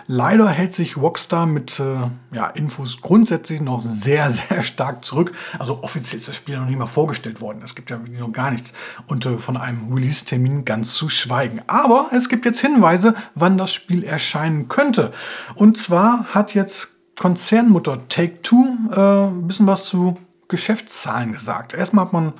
Leider 0.07 0.49
hält 0.49 0.75
sich 0.75 0.99
Rockstar 0.99 1.47
mit 1.47 1.81
äh, 1.81 2.11
ja, 2.31 2.49
Infos 2.49 3.01
grundsätzlich 3.01 3.63
noch 3.63 3.81
sehr, 3.83 4.29
sehr 4.29 4.63
stark 4.63 5.03
zurück. 5.03 5.33
Also 5.59 5.83
offiziell 5.83 6.19
ist 6.19 6.29
das 6.29 6.37
Spiel 6.37 6.59
noch 6.59 6.67
nicht 6.67 6.79
mal 6.79 6.85
vorgestellt 6.85 7.41
worden. 7.41 7.63
Es 7.65 7.75
gibt 7.75 7.89
ja 7.89 7.99
noch 7.99 8.33
gar 8.33 8.51
nichts. 8.51 8.75
Und 9.07 9.25
äh, 9.25 9.39
von 9.39 9.57
einem 9.57 9.91
Release-Termin 9.95 10.67
ganz 10.67 10.93
zu 10.93 11.09
schweigen. 11.09 11.63
Aber 11.67 12.11
es 12.13 12.29
gibt 12.29 12.45
jetzt 12.45 12.61
Hinweise, 12.61 13.15
wann 13.35 13.57
das 13.57 13.73
Spiel 13.73 14.05
erscheinen 14.05 14.69
könnte. 14.69 15.11
Und 15.55 15.79
zwar 15.79 16.27
hat 16.35 16.55
jetzt 16.55 16.89
Konzernmutter 17.19 18.07
Take-Two 18.09 18.67
äh, 18.93 19.29
ein 19.29 19.47
bisschen 19.47 19.67
was 19.67 19.87
zu 19.87 20.19
Geschäftszahlen 20.49 21.33
gesagt. 21.33 21.73
Erstmal 21.73 22.05
hat 22.05 22.13
man 22.13 22.35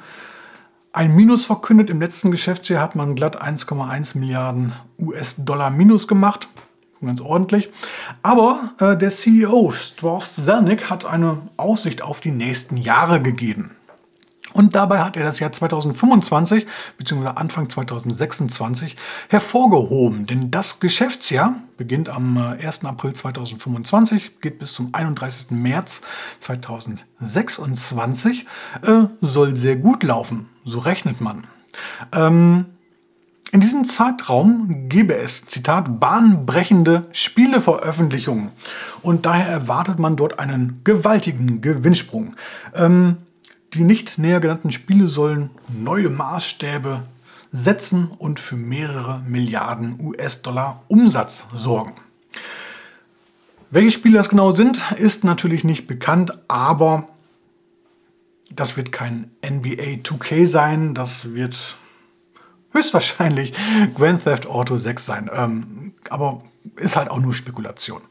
ein 0.93 1.15
Minus 1.15 1.45
verkündet. 1.45 1.91
Im 1.91 2.01
letzten 2.01 2.31
Geschäftsjahr 2.31 2.83
hat 2.83 2.97
man 2.97 3.15
glatt 3.15 3.43
1,1 3.43 4.19
Milliarden 4.19 4.73
US-Dollar 4.99 5.71
Minus 5.71 6.09
gemacht. 6.09 6.49
Ganz 7.01 7.21
ordentlich. 7.21 7.71
Aber 8.23 8.75
äh, 8.79 8.97
der 8.97 9.11
CEO 9.11 9.73
Strauss 9.73 10.35
Zelnick 10.35 10.91
hat 10.91 11.07
eine 11.07 11.39
Aussicht 11.57 12.03
auf 12.03 12.21
die 12.21 12.31
nächsten 12.31 12.77
Jahre 12.77 13.23
gegeben. 13.23 13.71
Und 14.53 14.75
dabei 14.75 14.99
hat 14.99 15.17
er 15.17 15.23
das 15.23 15.39
Jahr 15.39 15.53
2025 15.53 16.67
bzw. 16.99 17.29
Anfang 17.29 17.71
2026 17.71 18.97
hervorgehoben. 19.29 20.27
Denn 20.27 20.51
das 20.51 20.81
Geschäftsjahr 20.81 21.55
beginnt 21.79 22.11
am 22.11 22.37
1. 22.37 22.83
Äh, 22.83 22.87
April 22.87 23.15
2025, 23.15 24.41
geht 24.41 24.59
bis 24.59 24.75
zum 24.75 24.93
31. 24.93 25.53
März 25.53 26.03
2026, 26.41 28.45
äh, 28.83 29.05
soll 29.23 29.57
sehr 29.57 29.77
gut 29.77 30.03
laufen. 30.03 30.50
So 30.65 30.79
rechnet 30.79 31.21
man. 31.21 31.47
Ähm, 32.13 32.67
in 33.53 33.61
diesem 33.61 33.85
Zeitraum 33.85 34.89
gebe 34.89 35.17
es, 35.17 35.47
Zitat, 35.47 35.99
bahnbrechende 35.99 37.07
Spieleveröffentlichungen. 37.13 38.51
Und 39.03 39.27
daher 39.27 39.49
erwartet 39.49 39.99
man 39.99 40.17
dort 40.17 40.39
einen 40.39 40.83
gewaltigen 40.85 41.61
Gewinnsprung. 41.61 42.37
Ähm, 42.75 43.17
die 43.75 43.83
nicht 43.83 44.19
näher 44.19 44.41
genannten 44.41 44.73
Spiele 44.73 45.09
sollen 45.09 45.51
neue 45.69 46.11
Maßstäbe 46.11 47.03
setzen 47.53 48.13
und 48.17 48.39
für 48.39 48.57
mehrere 48.57 49.21
Milliarden 49.27 49.99
US-Dollar 50.01 50.83
Umsatz 50.89 51.47
sorgen. 51.53 51.95
Welche 53.73 53.93
Spiele 53.93 54.19
das 54.19 54.29
genau 54.29 54.51
sind, 54.51 54.93
ist 54.97 55.25
natürlich 55.25 55.65
nicht 55.65 55.87
bekannt, 55.87 56.33
aber 56.49 57.09
das 58.51 58.77
wird 58.77 58.93
kein 58.93 59.31
NBA 59.45 60.03
2K 60.03 60.47
sein, 60.47 60.95
das 60.95 61.33
wird 61.33 61.77
höchstwahrscheinlich 62.73 63.53
Grand 63.95 64.25
Theft 64.25 64.47
Auto 64.47 64.77
6 64.77 65.05
sein. 65.07 65.31
Ähm, 65.33 65.95
aber 66.09 66.43
ist 66.77 66.97
halt 66.97 67.11
auch 67.11 67.21
nur 67.21 67.33
Spekulation. 67.33 68.03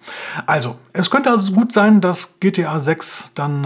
Also, 0.45 0.77
es 0.93 1.09
könnte 1.09 1.29
also 1.29 1.51
gut 1.53 1.71
sein, 1.71 2.01
dass 2.01 2.39
GTA 2.39 2.79
6 2.79 3.31
dann 3.35 3.63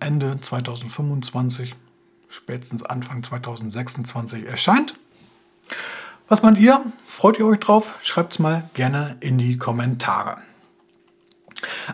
äh, 0.00 0.04
Ende 0.04 0.38
2025, 0.40 1.74
spätestens 2.28 2.82
Anfang 2.82 3.22
2026 3.22 4.46
erscheint. 4.46 4.94
Was 6.28 6.42
meint 6.42 6.58
ihr? 6.58 6.82
Freut 7.04 7.38
ihr 7.38 7.46
euch 7.46 7.58
drauf? 7.58 7.94
Schreibt 8.02 8.34
es 8.34 8.38
mal 8.38 8.64
gerne 8.74 9.16
in 9.20 9.38
die 9.38 9.56
Kommentare. 9.56 10.38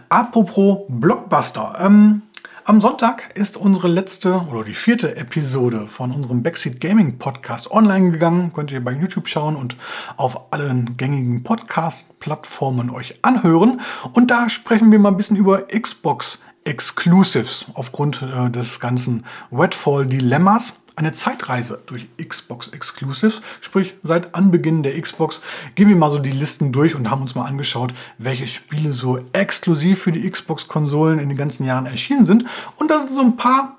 Apropos 0.09 0.87
Blockbuster. 0.89 1.77
Ähm, 1.79 2.23
am 2.67 2.81
Sonntag 2.81 3.31
ist 3.35 3.57
unsere 3.59 3.89
letzte 3.89 4.41
oder 4.51 4.65
die 4.65 4.75
vierte 4.75 5.17
Episode 5.17 5.87
von 5.87 6.13
unserem 6.13 6.43
Backseat 6.43 6.81
Gaming 6.81 7.19
Podcast 7.19 7.71
online 7.71 8.11
gegangen. 8.11 8.53
Könnt 8.55 8.73
ihr 8.73 8.83
bei 8.83 8.93
YouTube 8.93 9.29
schauen 9.29 9.55
und 9.55 9.77
auf 10.17 10.53
allen 10.53 10.97
gängigen 10.97 11.43
Podcast-Plattformen 11.43 12.89
euch 12.89 13.19
anhören. 13.23 13.83
Und 14.15 14.31
da 14.31 14.49
sprechen 14.49 14.91
wir 14.93 14.99
mal 14.99 15.11
ein 15.11 15.17
bisschen 15.19 15.37
über 15.37 15.67
Xbox 15.69 16.43
Exclusives 16.65 17.67
aufgrund 17.75 18.23
äh, 18.23 18.49
des 18.49 18.81
ganzen 18.81 19.27
Redfall-Dilemmas 19.53 20.75
eine 20.97 21.13
Zeitreise 21.13 21.83
durch 21.87 22.07
Xbox 22.17 22.69
Exclusives. 22.69 23.43
Sprich, 23.61 23.95
seit 24.03 24.35
Anbeginn 24.35 24.83
der 24.83 25.01
Xbox 25.01 25.43
gehen 25.75 25.89
wir 25.89 25.97
mal 25.97 26.11
so 26.11 26.19
die 26.19 26.31
Listen 26.31 26.73
durch 26.73 26.95
und 26.95 27.11
haben 27.11 27.23
uns 27.23 27.35
mal 27.35 27.47
angeschaut, 27.47 27.93
welche 28.19 28.47
Spiele 28.47 28.93
so 28.93 29.19
exklusiv 29.33 30.03
für 30.03 30.13
die 30.13 30.29
Xbox-Konsolen 30.29 31.19
in 31.19 31.29
den 31.29 31.39
ganzen 31.39 31.65
Jahren 31.65 31.87
erschienen 31.87 32.27
sind. 32.27 32.45
Und 32.77 32.91
da 32.91 33.01
sind 33.01 33.15
so 33.15 33.23
ein 33.23 33.37
paar 33.37 33.77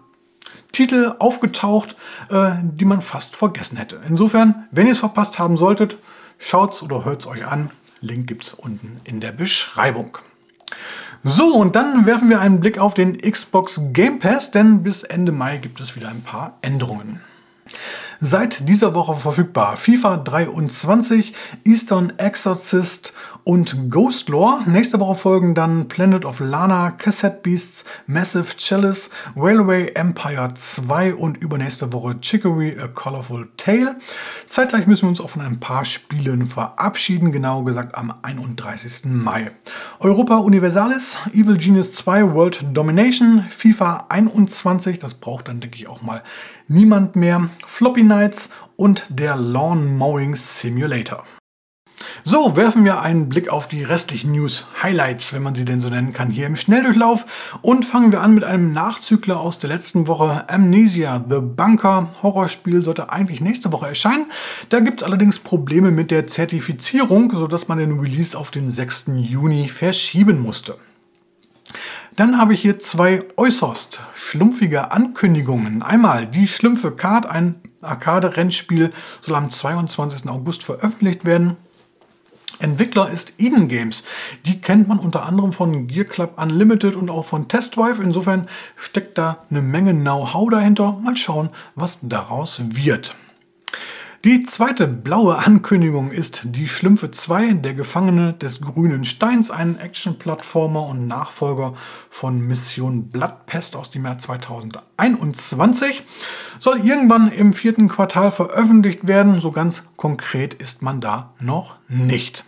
Titel 0.71 1.15
aufgetaucht, 1.19 1.95
äh, 2.29 2.51
die 2.61 2.85
man 2.85 3.01
fast 3.01 3.35
vergessen 3.35 3.77
hätte. 3.77 4.01
Insofern, 4.07 4.67
wenn 4.71 4.87
ihr 4.87 4.91
es 4.91 4.99
verpasst 4.99 5.39
haben 5.39 5.55
solltet, 5.55 5.97
schaut's 6.37 6.83
oder 6.83 7.05
hört's 7.05 7.27
euch 7.27 7.45
an. 7.45 7.71
Link 8.01 8.27
gibt's 8.27 8.53
unten 8.53 8.99
in 9.05 9.21
der 9.21 9.31
Beschreibung. 9.31 10.17
So, 11.27 11.55
und 11.55 11.75
dann 11.75 12.05
werfen 12.05 12.29
wir 12.29 12.39
einen 12.39 12.59
Blick 12.59 12.77
auf 12.77 12.93
den 12.93 13.19
Xbox 13.19 13.81
Game 13.93 14.19
Pass, 14.19 14.51
denn 14.51 14.83
bis 14.83 15.01
Ende 15.01 15.31
Mai 15.31 15.57
gibt 15.57 15.79
es 15.79 15.95
wieder 15.95 16.07
ein 16.09 16.21
paar 16.21 16.59
Änderungen. 16.61 17.19
Seit 18.21 18.69
dieser 18.69 18.95
Woche 18.95 19.15
verfügbar 19.15 19.75
FIFA 19.75 20.17
23, 20.17 21.33
Eastern 21.65 22.13
Exorcist 22.17 23.13
und 23.43 23.91
Ghost 23.91 24.29
Lore. 24.29 24.61
Nächste 24.65 24.99
Woche 24.99 25.15
folgen 25.15 25.53
dann 25.53 25.87
Planet 25.87 26.25
of 26.25 26.39
Lana, 26.39 26.91
Cassette 26.91 27.41
Beasts, 27.43 27.83
Massive 28.07 28.55
Chalice, 28.57 29.09
Railway 29.35 29.91
Empire 29.93 30.53
2 30.53 31.13
und 31.13 31.37
übernächste 31.37 31.91
Woche 31.91 32.19
Chicory 32.21 32.77
A 32.79 32.87
Colorful 32.87 33.49
Tale. 33.57 33.97
Zeitgleich 34.45 34.87
müssen 34.87 35.03
wir 35.03 35.09
uns 35.09 35.21
auch 35.21 35.29
von 35.29 35.41
ein 35.41 35.59
paar 35.59 35.83
Spielen 35.83 36.47
verabschieden, 36.47 37.31
genau 37.31 37.63
gesagt 37.63 37.95
am 37.95 38.13
31. 38.21 39.05
Mai. 39.05 39.51
Europa 39.99 40.37
Universalis, 40.37 41.19
Evil 41.33 41.57
Genius 41.57 41.93
2 41.93 42.33
World 42.33 42.65
Domination, 42.73 43.45
FIFA 43.49 44.05
21, 44.07 44.99
das 44.99 45.13
braucht 45.13 45.49
dann 45.49 45.59
denke 45.59 45.77
ich 45.77 45.87
auch 45.87 46.01
mal 46.01 46.23
niemand 46.67 47.15
mehr, 47.15 47.49
Floppy 47.65 48.03
Nights 48.07 48.49
und 48.75 49.05
der 49.09 49.35
Lawn 49.35 49.97
Mowing 49.97 50.35
Simulator. 50.35 51.23
So, 52.23 52.55
werfen 52.55 52.83
wir 52.85 53.01
einen 53.01 53.29
Blick 53.29 53.49
auf 53.49 53.67
die 53.67 53.83
restlichen 53.83 54.31
News-Highlights, 54.31 55.31
wenn 55.33 55.43
man 55.43 55.53
sie 55.53 55.63
denn 55.63 55.79
so 55.79 55.89
nennen 55.89 56.11
kann, 56.11 56.31
hier 56.31 56.47
im 56.47 56.55
Schnelldurchlauf. 56.55 57.25
Und 57.61 57.85
fangen 57.85 58.11
wir 58.11 58.21
an 58.21 58.33
mit 58.33 58.43
einem 58.43 58.73
Nachzügler 58.73 59.39
aus 59.39 59.59
der 59.59 59.69
letzten 59.69 60.07
Woche. 60.07 60.49
Amnesia, 60.49 61.23
The 61.29 61.39
Bunker, 61.39 62.09
Horrorspiel, 62.23 62.83
sollte 62.83 63.11
eigentlich 63.11 63.41
nächste 63.41 63.71
Woche 63.71 63.87
erscheinen. 63.87 64.31
Da 64.69 64.79
gibt 64.79 65.01
es 65.01 65.05
allerdings 65.05 65.39
Probleme 65.39 65.91
mit 65.91 66.09
der 66.09 66.27
Zertifizierung, 66.27 67.31
sodass 67.35 67.67
man 67.67 67.77
den 67.77 67.99
Release 67.99 68.37
auf 68.37 68.49
den 68.49 68.69
6. 68.69 69.11
Juni 69.17 69.69
verschieben 69.69 70.41
musste. 70.41 70.77
Dann 72.15 72.37
habe 72.37 72.53
ich 72.53 72.61
hier 72.61 72.79
zwei 72.79 73.23
äußerst 73.35 74.01
schlumpfige 74.13 74.91
Ankündigungen. 74.91 75.83
Einmal 75.83 76.25
die 76.25 76.47
Schlümpfe 76.47 76.91
Card, 76.91 77.25
ein 77.25 77.61
Arcade-Rennspiel, 77.85 78.91
soll 79.21 79.35
am 79.35 79.49
22. 79.49 80.29
August 80.29 80.63
veröffentlicht 80.63 81.25
werden. 81.25 81.57
Entwickler 82.59 83.09
ist 83.09 83.33
Eden 83.37 83.67
Games. 83.67 84.03
Die 84.45 84.61
kennt 84.61 84.87
man 84.87 84.99
unter 84.99 85.25
anderem 85.25 85.51
von 85.51 85.87
Gear 85.87 86.05
Club 86.05 86.41
Unlimited 86.41 86.95
und 86.95 87.09
auch 87.09 87.25
von 87.25 87.47
Test 87.47 87.75
Drive. 87.75 87.99
Insofern 87.99 88.47
steckt 88.75 89.17
da 89.17 89.43
eine 89.49 89.61
Menge 89.61 89.93
Know-how 89.93 90.49
dahinter. 90.49 90.93
Mal 91.03 91.17
schauen, 91.17 91.49
was 91.75 91.99
daraus 92.03 92.61
wird. 92.63 93.15
Die 94.25 94.41
zweite 94.41 94.87
blaue 94.87 95.37
Ankündigung 95.37 96.09
ist 96.09 96.41
Die 96.45 96.67
Schlümpfe 96.67 97.11
2, 97.11 97.53
der 97.53 97.75
Gefangene 97.75 98.33
des 98.33 98.59
grünen 98.59 99.05
Steins, 99.05 99.51
ein 99.51 99.77
Action-Plattformer 99.77 100.87
und 100.87 101.05
Nachfolger 101.05 101.75
von 102.09 102.39
Mission 102.39 103.09
Bloodpest 103.09 103.75
aus 103.75 103.91
dem 103.91 104.03
Jahr 104.03 104.17
2021. 104.17 106.03
Soll 106.57 106.83
irgendwann 106.83 107.31
im 107.31 107.53
vierten 107.53 107.87
Quartal 107.87 108.31
veröffentlicht 108.31 109.07
werden, 109.07 109.39
so 109.39 109.51
ganz 109.51 109.83
konkret 109.95 110.55
ist 110.55 110.81
man 110.81 111.01
da 111.01 111.35
noch 111.39 111.75
nicht. 111.87 112.45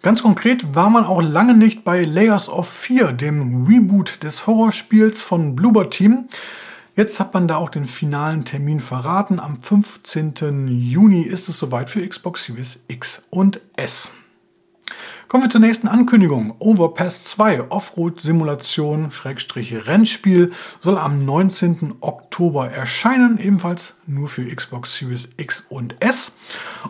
Ganz 0.00 0.22
konkret 0.22 0.74
war 0.74 0.88
man 0.88 1.04
auch 1.04 1.20
lange 1.20 1.52
nicht 1.52 1.84
bei 1.84 2.04
Layers 2.04 2.48
of 2.48 2.66
Fear, 2.66 3.12
dem 3.12 3.66
Reboot 3.66 4.22
des 4.22 4.46
Horrorspiels 4.46 5.20
von 5.20 5.54
Bloober 5.54 5.90
Team. 5.90 6.28
Jetzt 6.96 7.20
hat 7.20 7.34
man 7.34 7.46
da 7.46 7.56
auch 7.56 7.70
den 7.70 7.84
finalen 7.84 8.44
Termin 8.44 8.80
verraten. 8.80 9.38
Am 9.38 9.60
15. 9.60 10.66
Juni 10.68 11.22
ist 11.22 11.48
es 11.48 11.58
soweit 11.58 11.88
für 11.88 12.06
Xbox 12.06 12.44
Series 12.44 12.80
X 12.88 13.22
und 13.30 13.60
S. 13.76 14.10
Kommen 15.28 15.44
wir 15.44 15.50
zur 15.50 15.60
nächsten 15.60 15.86
Ankündigung. 15.86 16.56
Overpass 16.58 17.22
2 17.26 17.70
Offroad-Simulation 17.70 19.12
Rennspiel 19.24 20.50
soll 20.80 20.98
am 20.98 21.24
19. 21.24 21.94
Oktober 22.00 22.68
erscheinen, 22.68 23.38
ebenfalls 23.38 23.94
nur 24.08 24.26
für 24.26 24.44
Xbox 24.44 24.96
Series 24.96 25.28
X 25.36 25.64
und 25.68 25.94
S. 26.00 26.32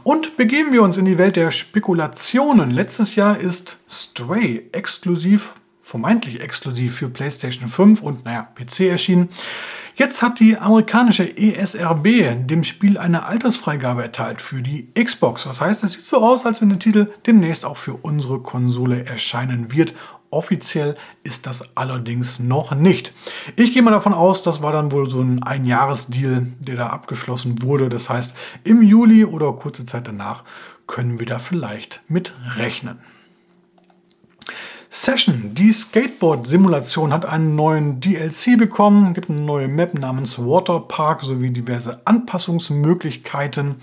Und 0.05 0.39
begeben 0.39 0.73
wir 0.73 0.83
uns 0.83 0.97
in 0.97 1.05
die 1.05 1.19
Welt 1.19 1.37
der 1.37 1.51
Spekulationen. 1.51 2.71
Letztes 2.71 3.15
Jahr 3.15 3.39
ist 3.39 3.79
Stray 3.91 4.71
exklusiv, 4.73 5.53
vermeintlich 5.91 6.41
exklusiv 6.41 6.95
für 6.95 7.09
PlayStation 7.09 7.69
5 7.69 8.01
und 8.01 8.25
naja, 8.25 8.49
PC 8.55 8.83
erschienen. 8.83 9.29
Jetzt 9.97 10.23
hat 10.23 10.39
die 10.39 10.57
amerikanische 10.57 11.37
ESRB 11.37 12.47
dem 12.47 12.63
Spiel 12.63 12.97
eine 12.97 13.25
Altersfreigabe 13.25 14.01
erteilt 14.01 14.41
für 14.41 14.63
die 14.63 14.89
Xbox. 14.95 15.45
Das 15.45 15.61
heißt, 15.61 15.83
es 15.83 15.95
sieht 15.95 16.07
so 16.07 16.19
aus, 16.19 16.47
als 16.47 16.61
wenn 16.61 16.69
der 16.69 16.79
Titel 16.79 17.11
demnächst 17.27 17.65
auch 17.65 17.77
für 17.77 17.95
unsere 17.95 18.39
Konsole 18.39 19.05
erscheinen 19.05 19.73
wird. 19.73 19.93
Offiziell 20.31 20.95
ist 21.25 21.47
das 21.47 21.77
allerdings 21.77 22.39
noch 22.39 22.73
nicht. 22.73 23.13
Ich 23.57 23.73
gehe 23.73 23.83
mal 23.83 23.91
davon 23.91 24.15
aus, 24.15 24.43
das 24.43 24.63
war 24.63 24.71
dann 24.71 24.93
wohl 24.93 25.11
so 25.11 25.21
ein 25.21 25.43
Einjahresdeal, 25.43 26.53
der 26.61 26.77
da 26.77 26.87
abgeschlossen 26.87 27.63
wurde. 27.63 27.89
Das 27.89 28.09
heißt, 28.09 28.33
im 28.63 28.81
Juli 28.81 29.25
oder 29.25 29.53
kurze 29.55 29.87
Zeit 29.87 30.07
danach 30.07 30.45
können 30.87 31.19
wir 31.19 31.27
da 31.27 31.41
vielleicht 31.41 32.01
mit 32.07 32.33
rechnen. 32.57 33.01
Session, 34.93 35.55
die 35.55 35.73
Skateboard-Simulation, 35.73 37.13
hat 37.13 37.25
einen 37.25 37.55
neuen 37.55 38.01
DLC 38.01 38.59
bekommen, 38.59 39.15
gibt 39.15 39.31
eine 39.31 39.41
neue 39.41 39.69
Map 39.69 39.97
namens 39.97 40.37
Waterpark 40.37 41.23
sowie 41.23 41.53
diverse 41.53 42.01
Anpassungsmöglichkeiten. 42.05 43.77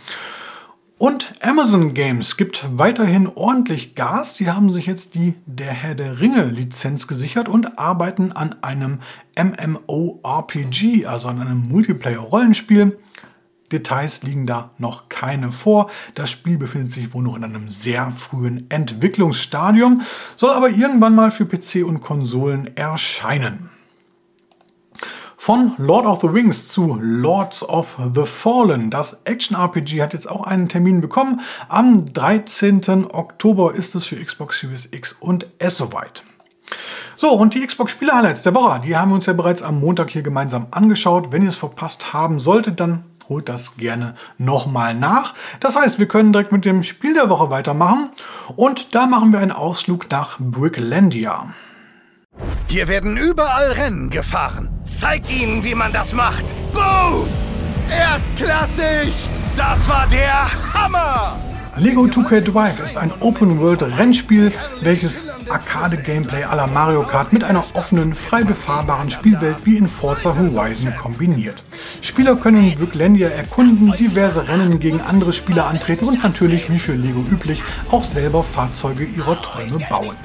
Und 0.98 1.32
Amazon 1.41 1.93
Games 1.93 2.36
gibt 2.36 2.67
weiterhin 2.78 3.28
ordentlich 3.28 3.96
Gas. 3.96 4.36
Sie 4.36 4.52
haben 4.52 4.70
sich 4.70 4.86
jetzt 4.86 5.15
die 5.15 5.36
Der 5.46 5.72
Herr 5.72 5.96
der 5.96 6.20
Ringe 6.20 6.43
Lizenz 6.43 7.08
gesichert 7.08 7.48
und 7.48 7.80
arbeiten 7.80 8.34
an 8.34 8.62
einem 8.62 9.00
MMORPG, 9.38 11.06
also 11.06 11.30
an 11.30 11.39
einem 11.39 11.70
Multiplayer-Rollenspiel. 11.70 12.98
Details 13.71 14.23
liegen 14.23 14.45
da 14.45 14.71
noch 14.77 15.10
keine 15.10 15.51
vor. 15.51 15.89
Das 16.15 16.30
Spiel 16.32 16.58
befindet 16.58 16.91
sich 16.91 17.13
wohl 17.13 17.23
noch 17.23 17.36
in 17.36 17.43
einem 17.43 17.69
sehr 17.69 18.12
frühen 18.12 18.69
Entwicklungsstadium, 18.69 20.01
soll 20.36 20.51
aber 20.51 20.69
irgendwann 20.69 21.15
mal 21.15 21.32
für 21.32 21.45
PC 21.45 21.86
und 21.86 22.01
Konsolen 22.01 22.75
erscheinen. 22.77 23.69
Von 25.39 25.73
Lord 25.77 26.06
of 26.06 26.21
the 26.21 26.27
Rings 26.27 26.67
zu 26.67 26.97
Lords 26.99 27.63
of 27.63 27.97
the 28.13 28.25
Fallen. 28.25 28.89
Das 28.89 29.21
Action-RPG 29.23 30.01
hat 30.01 30.13
jetzt 30.13 30.30
auch 30.30 30.43
einen 30.43 30.67
Termin 30.67 30.99
bekommen. 30.99 31.41
Am 31.69 32.12
13. 32.12 33.06
Oktober 33.12 33.73
ist 33.75 33.95
es 33.95 34.08
für 34.08 34.15
Xbox 34.15 34.60
Series 34.60 34.89
X 34.91 35.15
und 35.19 35.47
S 35.60 35.77
soweit. 35.77 36.23
So, 37.15 37.32
und 37.32 37.53
die 37.53 37.65
Xbox 37.65 37.91
Spiele-Highlights 37.91 38.43
der 38.43 38.56
Woche, 38.56 38.82
die 38.84 38.97
haben 38.97 39.10
wir 39.10 39.15
uns 39.15 39.25
ja 39.27 39.34
bereits 39.34 39.62
am 39.62 39.80
Montag 39.80 40.10
hier 40.10 40.21
gemeinsam 40.21 40.67
angeschaut. 40.71 41.32
Wenn 41.32 41.43
ihr 41.43 41.49
es 41.49 41.56
verpasst 41.56 42.13
haben 42.13 42.39
solltet, 42.39 42.80
dann 42.80 43.06
holt 43.29 43.49
das 43.49 43.77
gerne 43.77 44.15
nochmal 44.37 44.93
nach. 44.93 45.33
Das 45.59 45.75
heißt, 45.75 45.99
wir 45.99 46.07
können 46.07 46.33
direkt 46.33 46.51
mit 46.51 46.65
dem 46.65 46.83
Spiel 46.83 47.13
der 47.13 47.29
Woche 47.29 47.49
weitermachen 47.49 48.09
und 48.55 48.95
da 48.95 49.05
machen 49.05 49.31
wir 49.31 49.39
einen 49.39 49.51
Ausflug 49.51 50.09
nach 50.09 50.37
Bricklandia. 50.39 51.53
Hier 52.67 52.87
werden 52.87 53.17
überall 53.17 53.71
Rennen 53.71 54.09
gefahren. 54.09 54.69
Zeig 54.83 55.23
ihnen, 55.31 55.63
wie 55.63 55.75
man 55.75 55.91
das 55.93 56.13
macht. 56.13 56.45
Boom! 56.73 57.27
Erstklassig! 57.89 59.29
Das 59.55 59.87
war 59.89 60.07
der 60.07 60.47
Hammer! 60.73 61.46
Lego 61.79 62.05
2K 62.05 62.41
Drive 62.41 62.79
ist 62.79 62.97
ein 62.97 63.11
Open-World-Rennspiel, 63.19 64.51
welches 64.81 65.25
Arcade-Gameplay 65.47 66.43
à 66.43 66.55
la 66.55 66.65
Mario 66.65 67.03
Kart 67.03 67.31
mit 67.31 67.43
einer 67.43 67.63
offenen, 67.75 68.15
frei 68.15 68.43
befahrbaren 68.43 69.11
Spielwelt 69.11 69.57
wie 69.63 69.77
in 69.77 69.87
Forza 69.87 70.35
Horizon 70.35 70.95
kombiniert. 70.95 71.63
Spieler 72.01 72.35
können 72.35 72.73
Bricklandia 72.73 73.29
erkunden, 73.29 73.93
diverse 73.95 74.47
Rennen 74.47 74.79
gegen 74.79 75.01
andere 75.01 75.33
Spieler 75.33 75.67
antreten 75.67 76.07
und 76.07 76.23
natürlich, 76.23 76.71
wie 76.71 76.79
für 76.79 76.93
Lego 76.93 77.23
üblich, 77.31 77.61
auch 77.91 78.03
selber 78.03 78.43
Fahrzeuge 78.43 79.03
ihrer 79.03 79.39
Träume 79.39 79.77
bauen. 79.87 80.17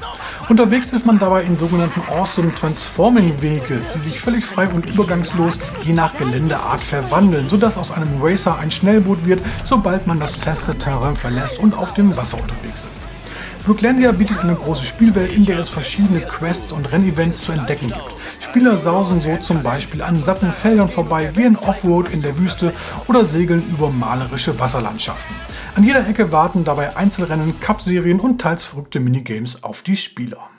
Unterwegs 0.49 0.93
ist 0.93 1.07
man 1.07 1.19
dabei 1.19 1.45
in 1.45 1.57
sogenannten 1.57 2.01
Awesome 2.11 2.55
Transforming 2.55 3.41
Vehicles, 3.41 3.93
die 3.93 3.99
sich 4.01 4.21
völlig 4.21 4.45
frei 4.45 4.69
und 4.69 4.87
übergangslos 4.87 5.59
je 5.85 5.93
nach 5.93 6.17
Geländeart 6.17 6.81
verwandeln, 6.81 7.49
sodass 7.49 7.77
aus 7.77 7.91
einem 7.91 8.21
Racer 8.21 8.59
ein 8.59 8.71
Schnellboot 8.71 9.25
wird, 9.25 9.41
sobald 9.65 10.07
man 10.07 10.19
das 10.19 10.37
feste 10.37 10.77
Terrain 10.77 11.15
verlässt 11.15 11.42
und 11.59 11.75
auf 11.75 11.95
dem 11.95 12.17
Wasser 12.17 12.41
unterwegs 12.41 12.87
ist. 12.91 13.03
Brooklandia 13.65 14.11
bietet 14.11 14.41
eine 14.41 14.57
große 14.57 14.85
Spielwelt, 14.85 15.33
in 15.33 15.45
der 15.45 15.61
es 15.61 15.69
verschiedene 15.69 16.21
Quests 16.21 16.73
und 16.73 16.91
Rennevents 16.91 17.43
zu 17.43 17.53
entdecken 17.53 17.89
gibt. 17.89 18.15
Spieler 18.41 18.77
sausen 18.77 19.21
so 19.21 19.37
zum 19.37 19.63
Beispiel 19.63 20.03
an 20.03 20.17
satten 20.17 20.53
Feldern 20.53 20.89
vorbei, 20.89 21.31
gehen 21.35 21.57
Offroad 21.57 22.13
in 22.13 22.23
der 22.23 22.37
Wüste 22.39 22.73
oder 23.07 23.25
segeln 23.25 23.65
über 23.71 23.91
malerische 23.91 24.59
Wasserlandschaften. 24.59 25.35
An 25.77 25.85
jeder 25.85 26.07
Ecke 26.09 26.33
warten 26.33 26.65
dabei 26.65 26.97
Einzelrennen, 26.97 27.61
Cup-Serien 27.61 28.19
und 28.19 28.41
teils 28.41 28.65
verrückte 28.65 28.99
Minigames 28.99 29.63
auf 29.63 29.83
die 29.83 29.97
Spieler. 29.97 30.51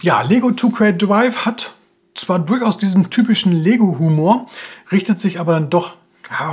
Ja, 0.00 0.22
Lego 0.22 0.48
2K 0.48 0.92
Drive 0.92 1.44
hat 1.44 1.72
zwar 2.14 2.38
durchaus 2.38 2.78
diesen 2.78 3.10
typischen 3.10 3.52
Lego-Humor, 3.52 4.46
richtet 4.92 5.20
sich 5.20 5.40
aber 5.40 5.54
dann 5.54 5.70
doch 5.70 5.96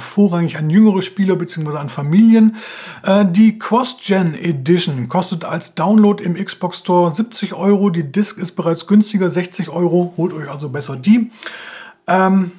vorrangig 0.02 0.58
an 0.58 0.70
jüngere 0.70 1.02
Spieler 1.02 1.36
bzw. 1.36 1.78
an 1.78 1.90
Familien. 1.90 2.56
Äh, 3.04 3.26
die 3.26 3.60
Cross-Gen 3.60 4.34
Edition 4.34 5.08
kostet 5.08 5.46
als 5.46 5.76
Download 5.76 6.24
im 6.24 6.34
Xbox 6.34 6.80
Store 6.80 7.12
70 7.12 7.54
Euro. 7.54 7.90
Die 7.90 8.12
Disc 8.12 8.38
ist 8.38 8.54
bereits 8.54 8.88
günstiger, 8.88 9.30
60 9.30 9.70
Euro. 9.70 10.14
Holt 10.18 10.34
euch 10.34 10.50
also 10.50 10.70
besser 10.70 10.96
die. 10.96 11.32
Ähm, 12.08 12.52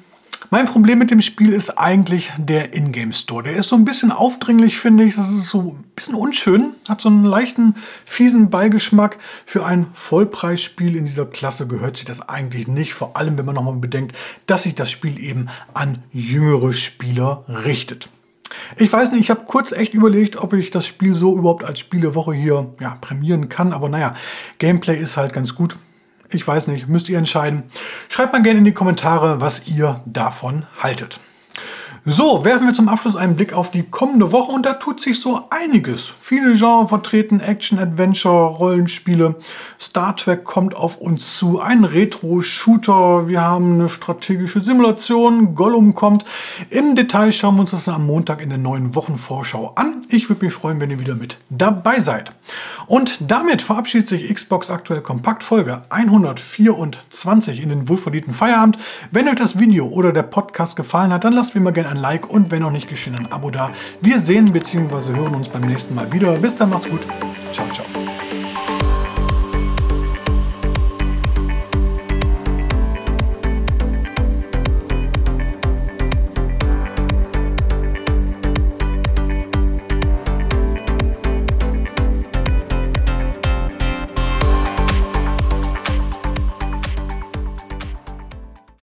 mein 0.51 0.65
Problem 0.65 0.97
mit 0.97 1.11
dem 1.11 1.21
Spiel 1.21 1.53
ist 1.53 1.77
eigentlich 1.77 2.31
der 2.37 2.73
Ingame 2.73 3.13
Store. 3.13 3.43
Der 3.43 3.53
ist 3.53 3.67
so 3.67 3.75
ein 3.75 3.85
bisschen 3.85 4.11
aufdringlich, 4.11 4.79
finde 4.79 5.03
ich. 5.03 5.15
Das 5.15 5.29
ist 5.29 5.49
so 5.49 5.59
ein 5.59 5.83
bisschen 5.95 6.15
unschön. 6.15 6.73
Hat 6.87 7.01
so 7.01 7.09
einen 7.09 7.23
leichten, 7.23 7.75
fiesen 8.05 8.49
Beigeschmack. 8.49 9.19
Für 9.45 9.65
ein 9.65 9.87
Vollpreisspiel 9.93 10.95
in 10.95 11.05
dieser 11.05 11.25
Klasse 11.25 11.67
gehört 11.67 11.97
sich 11.97 12.05
das 12.05 12.27
eigentlich 12.27 12.67
nicht. 12.67 12.93
Vor 12.93 13.15
allem, 13.15 13.37
wenn 13.37 13.45
man 13.45 13.55
nochmal 13.55 13.75
bedenkt, 13.75 14.15
dass 14.47 14.63
sich 14.63 14.75
das 14.75 14.89
Spiel 14.89 15.19
eben 15.19 15.49
an 15.73 16.03
jüngere 16.11 16.73
Spieler 16.73 17.43
richtet. 17.47 18.09
Ich 18.77 18.91
weiß 18.91 19.11
nicht, 19.11 19.21
ich 19.21 19.29
habe 19.29 19.45
kurz 19.45 19.71
echt 19.71 19.93
überlegt, 19.93 20.37
ob 20.37 20.53
ich 20.53 20.71
das 20.71 20.87
Spiel 20.87 21.13
so 21.13 21.37
überhaupt 21.37 21.63
als 21.63 21.79
Spielewoche 21.79 22.33
hier 22.33 22.73
ja, 22.79 22.97
prämieren 22.99 23.49
kann. 23.49 23.73
Aber 23.73 23.89
naja, 23.89 24.15
Gameplay 24.57 24.97
ist 24.97 25.17
halt 25.17 25.33
ganz 25.33 25.53
gut. 25.53 25.77
Ich 26.31 26.47
weiß 26.47 26.67
nicht, 26.67 26.87
müsst 26.87 27.09
ihr 27.09 27.17
entscheiden. 27.17 27.63
Schreibt 28.07 28.33
mal 28.33 28.43
gerne 28.43 28.59
in 28.59 28.65
die 28.65 28.73
Kommentare, 28.73 29.41
was 29.41 29.67
ihr 29.67 30.01
davon 30.05 30.67
haltet. 30.77 31.19
So, 32.05 32.45
werfen 32.45 32.65
wir 32.65 32.73
zum 32.73 32.87
Abschluss 32.87 33.17
einen 33.17 33.35
Blick 33.35 33.51
auf 33.51 33.71
die 33.71 33.83
kommende 33.83 34.31
Woche 34.31 34.53
und 34.53 34.65
da 34.65 34.73
tut 34.73 35.01
sich 35.01 35.19
so 35.19 35.47
einiges. 35.49 36.13
Viele 36.21 36.53
Genres 36.53 36.87
vertreten, 36.87 37.41
Action, 37.41 37.77
Adventure, 37.77 38.47
Rollenspiele. 38.47 39.35
Star 39.79 40.15
Trek 40.15 40.45
kommt 40.45 40.75
auf 40.75 40.97
uns 40.97 41.37
zu, 41.37 41.59
ein 41.59 41.83
Retro-Shooter, 41.83 43.27
wir 43.27 43.41
haben 43.41 43.73
eine 43.73 43.89
strategische 43.89 44.61
Simulation, 44.61 45.55
Gollum 45.55 45.93
kommt. 45.93 46.23
Im 46.69 46.95
Detail 46.95 47.33
schauen 47.33 47.55
wir 47.55 47.61
uns 47.61 47.71
das 47.71 47.89
am 47.89 48.05
Montag 48.07 48.41
in 48.41 48.49
der 48.49 48.57
neuen 48.57 48.95
Wochenvorschau 48.95 49.73
an. 49.75 50.01
Ich 50.07 50.29
würde 50.29 50.45
mich 50.45 50.53
freuen, 50.53 50.79
wenn 50.79 50.89
ihr 50.91 50.99
wieder 50.99 51.15
mit 51.15 51.37
dabei 51.49 51.99
seid. 51.99 52.31
Und 52.87 53.19
damit 53.29 53.61
verabschiedet 53.61 54.07
sich 54.07 54.33
Xbox 54.33 54.69
aktuell 54.69 55.01
Kompakt 55.01 55.43
Folge 55.43 55.81
124 55.89 57.61
in 57.61 57.69
den 57.69 57.89
wohlverdienten 57.89 58.33
Feierabend. 58.33 58.79
Wenn 59.11 59.27
euch 59.27 59.35
das 59.35 59.59
Video 59.59 59.87
oder 59.87 60.13
der 60.13 60.23
Podcast 60.23 60.75
gefallen 60.75 61.11
hat, 61.11 61.25
dann 61.25 61.33
lasst 61.33 61.53
wie 61.53 61.59
immer 61.59 61.71
gerne 61.71 61.88
ein 61.89 61.97
Like 61.97 62.29
und 62.29 62.51
wenn 62.51 62.61
noch 62.61 62.71
nicht 62.71 62.87
geschehen, 62.87 63.15
ein 63.15 63.31
Abo 63.31 63.51
da. 63.51 63.71
Wir 64.01 64.19
sehen 64.19 64.51
bzw. 64.51 65.13
hören 65.13 65.35
uns 65.35 65.49
beim 65.49 65.63
nächsten 65.63 65.95
Mal 65.95 66.11
wieder. 66.11 66.33
Bis 66.37 66.55
dann, 66.55 66.69
macht's 66.69 66.89
gut. 66.89 67.01
Ciao, 67.51 67.67
ciao. 67.73 68.08